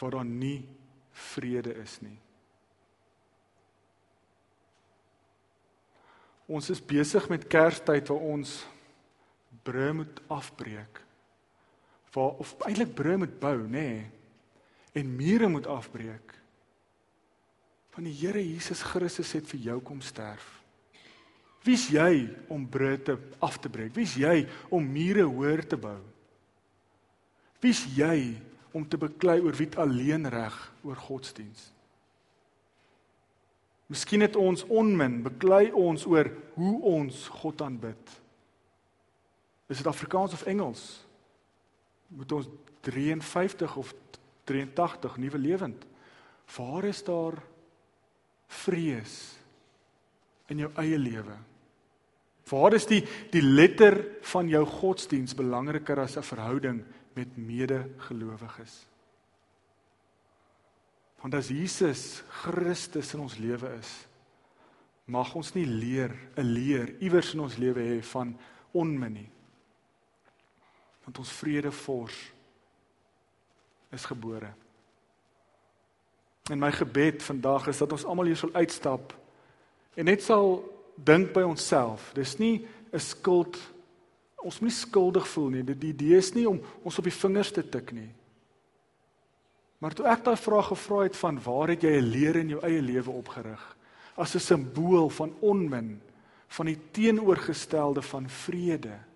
waar 0.00 0.10
daar 0.10 0.24
nie 0.24 0.68
vrede 1.12 1.74
is 1.74 2.00
nie? 2.00 2.18
Ons 6.46 6.70
is 6.70 6.80
besig 6.80 7.28
met 7.28 7.46
Kerstyd 7.46 8.08
waar 8.08 8.24
ons 8.26 8.66
brûe 9.62 9.92
moet 9.92 10.20
afbreek. 10.26 11.02
Waar 12.14 12.40
of 12.42 12.56
eintlik 12.66 12.94
brûe 12.94 13.16
moet 13.16 13.38
bou, 13.40 13.56
nê? 13.66 13.70
Nee, 13.70 14.06
en 14.92 15.16
mure 15.16 15.48
moet 15.48 15.66
afbreek. 15.66 16.40
van 17.90 18.06
die 18.06 18.14
Here 18.14 18.40
Jesus 18.40 18.80
Christus 18.86 19.34
het 19.36 19.48
vir 19.50 19.60
jou 19.60 19.80
kom 19.84 19.98
sterf. 20.00 20.46
Wie's 21.66 21.90
jy 21.92 22.30
om 22.48 22.62
brûe 22.64 23.18
af 23.44 23.58
te 23.60 23.68
breek? 23.68 23.92
Wie's 23.92 24.14
jy 24.16 24.46
om 24.72 24.86
mure 24.86 25.26
hoër 25.28 25.66
te 25.68 25.76
bou? 25.76 25.98
Wie's 27.60 27.82
jy 27.92 28.38
om 28.72 28.86
te 28.88 28.96
beklei 28.96 29.40
oor 29.44 29.58
wie 29.58 29.68
alleen 29.76 30.24
reg 30.32 30.56
oor 30.86 30.96
godsdiens? 30.96 31.66
Miskien 33.90 34.24
het 34.24 34.38
ons 34.38 34.62
onmin 34.70 35.18
beklei 35.26 35.66
ons 35.74 36.06
oor 36.08 36.30
hoe 36.54 36.74
ons 36.94 37.26
God 37.42 37.60
aanbid. 37.66 38.16
Is 39.68 39.82
dit 39.82 39.90
Afrikaans 39.90 40.32
of 40.32 40.46
Engels? 40.48 41.02
Moet 42.16 42.32
ons 42.32 42.48
53 42.86 43.76
of 43.76 43.94
83 44.48 45.16
nuwe 45.22 45.38
lewend? 45.38 45.86
Waar 46.56 46.84
is 46.90 47.04
daar 47.06 47.38
vrees 48.50 49.16
in 50.50 50.64
jou 50.64 50.70
eie 50.82 50.98
lewe? 50.98 51.36
Waar 52.50 52.74
is 52.74 52.88
die 52.90 53.04
die 53.30 53.44
letter 53.44 54.00
van 54.32 54.48
jou 54.50 54.64
godsdiens 54.66 55.36
belangriker 55.38 56.00
as 56.02 56.16
'n 56.16 56.26
verhouding 56.26 56.82
met 57.14 57.36
medegelowiges? 57.36 58.86
Want 61.20 61.34
as 61.34 61.48
Jesus 61.48 62.22
Christus 62.28 63.14
in 63.14 63.20
ons 63.20 63.36
lewe 63.36 63.76
is, 63.78 64.06
mag 65.04 65.34
ons 65.34 65.54
nie 65.54 65.66
leer 65.66 66.10
'n 66.36 66.52
leer 66.54 66.94
iewers 67.00 67.34
in 67.34 67.40
ons 67.40 67.56
lewe 67.56 67.80
hê 67.80 68.02
van 68.02 68.38
onmin 68.72 69.12
nie. 69.12 69.30
Want 71.10 71.24
ons 71.24 71.38
vredevors 71.40 72.18
is 73.90 74.04
gebore. 74.06 74.52
En 76.46 76.58
my 76.62 76.70
gebed 76.70 77.24
vandag 77.26 77.66
is 77.66 77.80
dat 77.82 77.90
ons 77.90 78.04
almal 78.06 78.30
hier 78.30 78.38
sal 78.38 78.52
uitstap 78.54 79.10
en 79.98 80.06
net 80.06 80.22
sal 80.22 80.60
dink 80.94 81.32
by 81.34 81.42
onsself. 81.42 82.12
Dis 82.14 82.36
nie 82.38 82.62
'n 82.94 83.02
skuld 83.02 83.58
ons 84.38 84.60
moet 84.60 84.70
nie 84.70 84.76
skuldig 84.76 85.26
voel 85.28 85.48
nie. 85.50 85.64
Die 85.64 85.90
idee 85.90 86.16
is 86.16 86.32
nie 86.32 86.46
om 86.48 86.60
ons 86.82 86.98
op 86.98 87.04
die 87.04 87.12
vingers 87.12 87.50
te 87.50 87.68
tik 87.68 87.90
nie. 87.92 88.14
Maar 89.78 89.92
toe 89.92 90.06
ek 90.06 90.24
daai 90.24 90.36
vraag 90.36 90.70
gevra 90.70 91.02
het 91.02 91.16
van 91.16 91.42
waar 91.42 91.68
het 91.68 91.82
jy 91.82 91.90
'n 91.98 92.10
leer 92.10 92.36
in 92.36 92.48
jou 92.48 92.60
eie 92.62 92.82
lewe 92.82 93.10
opgerig 93.10 93.76
as 94.14 94.34
'n 94.34 94.38
simbool 94.38 95.10
van 95.10 95.34
onmin, 95.40 96.00
van 96.48 96.66
die 96.66 96.78
teenoorgestelde 96.92 98.02
van 98.02 98.28
vrede. 98.28 99.09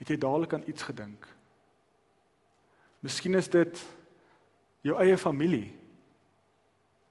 Het 0.00 0.08
jy 0.08 0.18
dadelik 0.20 0.52
aan 0.56 0.68
iets 0.70 0.82
gedink? 0.82 1.26
Miskien 3.04 3.34
is 3.34 3.48
dit 3.52 3.82
jou 4.84 4.96
eie 5.00 5.16
familie. 5.20 5.68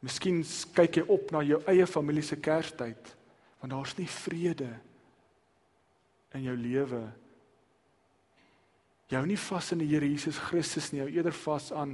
Miskien 0.04 0.42
kyk 0.76 1.00
jy 1.00 1.04
op 1.08 1.32
na 1.32 1.44
jou 1.46 1.62
eie 1.70 1.86
familie 1.88 2.26
se 2.26 2.40
Kerstyd 2.40 3.14
want 3.64 3.72
daar's 3.72 3.94
nie 3.96 4.10
vrede 4.12 4.68
in 6.36 6.44
jou 6.44 6.56
lewe. 6.60 7.00
Jy 9.08 9.16
hou 9.16 9.28
nie 9.30 9.40
vas 9.40 9.70
in 9.72 9.80
die 9.80 9.88
Here 9.88 10.10
Jesus 10.10 10.36
Christus 10.50 10.90
nie, 10.92 11.00
jy 11.00 11.22
eerder 11.22 11.36
vas 11.46 11.70
aan 11.72 11.94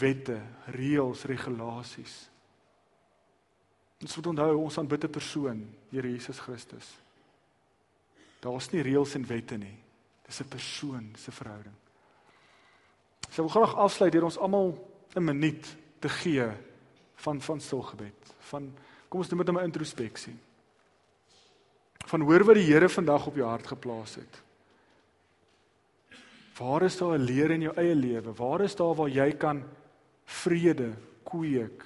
wette, 0.00 0.38
reëls, 0.72 1.26
regulasies. 1.28 2.14
Ons 4.00 4.16
moet 4.16 4.30
onthou 4.32 4.56
ons 4.62 4.78
aanbid 4.78 5.04
'n 5.04 5.12
persoon, 5.12 5.60
Here 5.90 6.08
Jesus 6.08 6.40
Christus. 6.40 6.96
Daar's 8.42 8.70
nie 8.72 8.82
reëls 8.82 9.14
en 9.14 9.26
wette 9.26 9.56
nie. 9.56 9.78
Dis 10.26 10.40
'n 10.40 10.48
persoon, 10.48 11.12
dis 11.12 11.28
'n 11.28 11.32
verhouding. 11.32 11.74
So 13.30 13.44
ek 13.44 13.52
wil 13.52 13.64
graag 13.64 13.74
afsluit 13.76 14.12
deur 14.12 14.24
ons 14.24 14.38
almal 14.38 14.74
'n 15.14 15.24
minuut 15.24 15.76
te 16.00 16.08
gee 16.08 16.50
van 17.14 17.40
van 17.40 17.60
stilgebed. 17.60 18.34
Van 18.38 18.74
kom 19.08 19.20
ons 19.20 19.28
doen 19.28 19.38
met 19.38 19.48
'n 19.48 19.64
introspeksie. 19.64 20.36
Van 22.06 22.20
hoor 22.20 22.44
wat 22.44 22.54
die 22.54 22.66
Here 22.66 22.88
vandag 22.88 23.26
op 23.26 23.36
jou 23.36 23.48
hart 23.48 23.66
geplaas 23.66 24.14
het. 24.14 24.42
Waar 26.58 26.82
is 26.82 26.96
daar 26.96 27.18
'n 27.18 27.24
leer 27.24 27.50
in 27.50 27.60
jou 27.60 27.74
eie 27.76 27.94
lewe? 27.94 28.32
Waar 28.32 28.60
is 28.60 28.74
daar 28.74 28.94
waar 28.94 29.08
jy 29.08 29.32
kan 29.32 29.64
vrede 30.24 30.92
kweek 31.22 31.84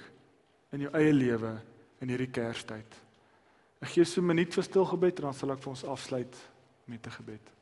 in 0.71 0.79
jou 0.79 0.93
eie 0.93 1.13
lewe 1.13 1.61
in 1.99 2.09
hierdie 2.09 2.31
Kerstyd? 2.31 3.06
Ek 3.81 3.89
gee 3.89 4.05
so 4.05 4.21
'n 4.21 4.25
minuut 4.25 4.53
vir 4.53 4.63
stilgebed 4.63 5.19
en 5.19 5.23
dan 5.23 5.33
sal 5.33 5.51
ek 5.51 5.59
vir 5.59 5.69
ons 5.69 5.83
afsluit 5.83 6.35
met 6.85 7.05
'n 7.05 7.11
gebed. 7.11 7.56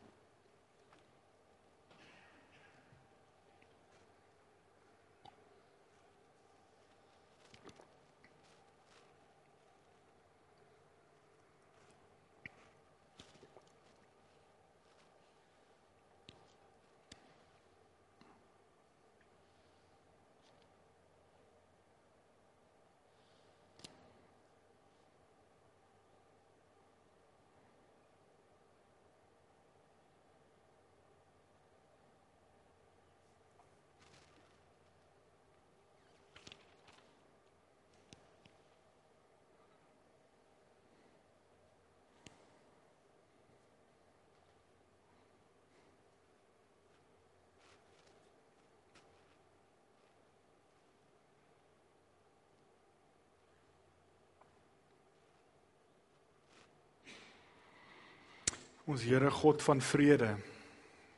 Ons 58.85 59.01
Here 59.01 59.31
God 59.31 59.63
van 59.65 59.81
vrede. 59.81 60.35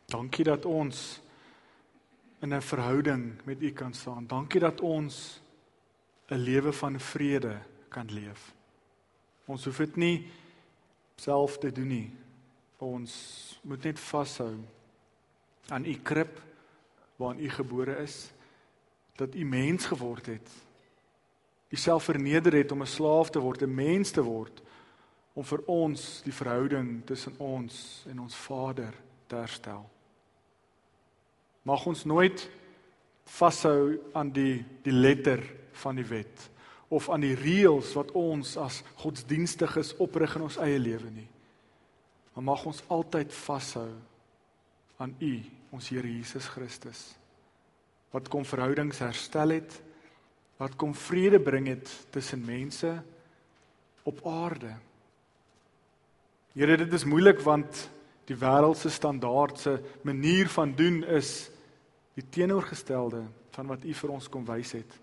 Dankie 0.07 0.45
dat 0.47 0.65
ons 0.65 1.19
in 2.39 2.53
'n 2.53 2.61
verhouding 2.61 3.41
met 3.43 3.61
U 3.61 3.71
kan 3.71 3.93
staan. 3.93 4.27
Dankie 4.27 4.59
dat 4.59 4.81
ons 4.81 5.41
'n 6.29 6.35
lewe 6.35 6.73
van 6.73 6.99
vrede 6.99 7.59
kan 7.89 8.07
leef. 8.11 8.53
Ons 9.45 9.65
hoef 9.65 9.77
dit 9.77 9.95
nie 9.95 10.27
self 11.15 11.57
te 11.57 11.71
doen 11.71 11.87
nie. 11.87 12.11
Ons 12.77 13.59
moet 13.63 13.83
net 13.83 13.99
vashou 13.99 14.55
aan 15.67 15.85
U 15.85 15.93
krib 16.03 16.41
waarin 17.15 17.43
U 17.43 17.49
gebore 17.49 17.97
is, 17.97 18.31
dat 19.15 19.35
U 19.35 19.43
mens 19.43 19.85
geword 19.85 20.25
het. 20.25 20.49
U 21.69 21.75
self 21.75 22.03
verneder 22.03 22.53
het 22.53 22.71
om 22.71 22.81
'n 22.81 22.87
slaaf 22.87 23.29
te 23.29 23.39
word, 23.39 23.61
'n 23.61 23.75
mens 23.75 24.11
te 24.11 24.23
word 24.23 24.61
om 25.37 25.45
vir 25.45 25.61
ons 25.69 26.05
die 26.25 26.33
verhouding 26.33 27.03
tussen 27.05 27.35
ons 27.43 27.77
en 28.09 28.23
ons 28.23 28.37
Vader 28.47 28.95
te 29.29 29.37
herstel. 29.37 29.83
Mag 31.67 31.83
ons 31.85 32.05
nooit 32.09 32.47
vashou 33.37 33.97
aan 34.17 34.31
die 34.33 34.63
die 34.85 34.95
letter 34.95 35.43
van 35.83 35.99
die 35.99 36.07
wet 36.07 36.47
of 36.89 37.09
aan 37.11 37.21
die 37.21 37.35
reëls 37.35 37.91
wat 37.99 38.13
ons 38.15 38.55
as 38.57 38.79
godsdienstiges 39.03 39.93
oprig 40.01 40.37
in 40.39 40.47
ons 40.47 40.57
eie 40.63 40.79
lewe 40.79 41.11
nie. 41.11 41.27
Maar 42.33 42.47
mag 42.53 42.65
ons 42.69 42.81
altyd 42.87 43.33
vashou 43.35 43.89
aan 44.97 45.13
U, 45.21 45.33
ons 45.75 45.89
Here 45.91 46.07
Jesus 46.07 46.47
Christus 46.49 47.09
wat 48.15 48.29
kom 48.31 48.45
verhoudings 48.47 49.01
herstel 49.03 49.51
het, 49.57 49.73
wat 50.57 50.77
kom 50.79 50.93
vrede 50.95 51.41
bring 51.43 51.67
het 51.69 51.89
tussen 52.15 52.41
mense 52.45 52.95
op 54.07 54.21
aarde. 54.25 54.71
Here, 56.57 56.73
dit 56.73 56.93
is 56.93 57.03
moeilik 57.05 57.37
want 57.45 57.83
die 58.25 58.35
wêreld 58.41 58.79
se 58.79 58.89
standaard 58.89 59.59
se 59.61 59.75
manier 60.01 60.47
van 60.49 60.71
doen 60.73 61.03
is 61.05 61.51
die 62.17 62.23
teenoorgestelde 62.33 63.19
van 63.53 63.67
wat 63.69 63.85
U 63.85 63.93
vir 63.99 64.13
ons 64.15 64.29
kom 64.33 64.47
wys 64.47 64.71
het. 64.73 64.95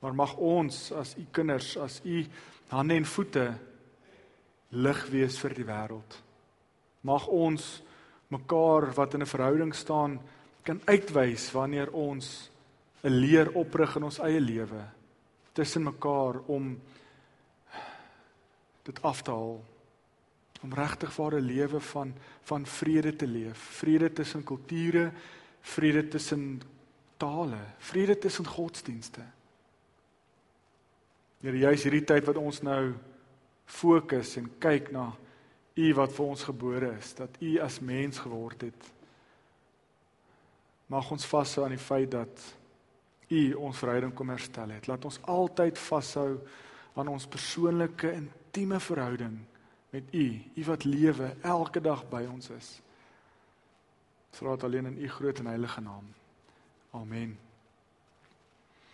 Maar 0.00 0.16
mag 0.16 0.32
ons 0.40 0.78
as 0.96 1.12
U 1.20 1.24
kinders, 1.36 1.74
as 1.76 1.98
U 2.08 2.22
hande 2.70 2.96
en 2.96 3.04
voete 3.04 3.42
lig 4.72 5.02
wees 5.12 5.36
vir 5.42 5.56
die 5.58 5.66
wêreld. 5.68 6.16
Mag 7.04 7.28
ons 7.28 7.68
mekaar 8.32 8.88
wat 8.96 9.18
in 9.20 9.20
'n 9.20 9.32
verhouding 9.34 9.74
staan 9.76 10.16
kan 10.64 10.80
uitwys 10.88 11.52
wanneer 11.52 11.92
ons 11.92 12.48
'n 13.04 13.12
leer 13.12 13.52
oprig 13.52 13.96
in 13.96 14.08
ons 14.08 14.18
eie 14.18 14.40
lewe 14.40 14.88
tussen 15.52 15.84
mekaar 15.84 16.40
om 16.48 16.80
dit 18.82 19.02
af 19.02 19.20
te 19.20 19.30
haal 19.30 19.60
om 20.64 20.72
regtig 20.72 21.12
ware 21.16 21.40
lewe 21.44 21.80
van 21.92 22.14
van 22.48 22.66
vrede 22.66 23.16
te 23.16 23.26
leef, 23.26 23.58
vrede 23.80 24.12
tussen 24.12 24.44
kulture, 24.44 25.12
vrede 25.60 26.08
tussen 26.08 26.60
tale, 27.16 27.60
vrede 27.78 28.18
tussen 28.18 28.46
godsdienste. 28.46 29.24
Here, 31.40 31.56
juis 31.58 31.84
hierdie 31.84 32.04
tyd 32.04 32.26
wat 32.28 32.40
ons 32.40 32.60
nou 32.64 32.94
fokus 33.64 34.36
en 34.40 34.50
kyk 34.60 34.90
na 34.92 35.12
U 35.74 35.86
wat 35.98 36.12
vir 36.14 36.26
ons 36.30 36.44
gebore 36.46 36.92
is, 37.00 37.14
dat 37.18 37.40
U 37.42 37.56
as 37.64 37.80
mens 37.82 38.20
geword 38.22 38.60
het. 38.68 38.90
Mag 40.92 41.08
ons 41.10 41.26
vashou 41.26 41.64
aan 41.64 41.74
die 41.74 41.80
feit 41.80 42.12
dat 42.12 42.44
U 43.32 43.42
ons 43.66 43.80
verhouding 43.80 44.12
kom 44.14 44.30
herstel 44.30 44.76
het. 44.76 44.86
Laat 44.86 45.08
ons 45.08 45.18
altyd 45.32 45.80
vashou 45.80 46.28
aan 46.94 47.10
ons 47.10 47.26
persoonlike 47.26 48.12
intieme 48.12 48.78
verhouding 48.80 49.40
met 49.94 50.14
U, 50.14 50.42
U 50.54 50.64
wat 50.64 50.84
lewe 50.84 51.36
elke 51.40 51.80
dag 51.80 52.08
by 52.08 52.24
ons 52.26 52.48
is. 52.50 52.80
Vra 54.34 54.56
dit 54.56 54.64
alleen 54.66 54.86
in 54.90 54.98
U 54.98 55.08
groot 55.08 55.38
en 55.38 55.46
heilige 55.46 55.80
naam. 55.80 56.08
Amen. 56.90 57.38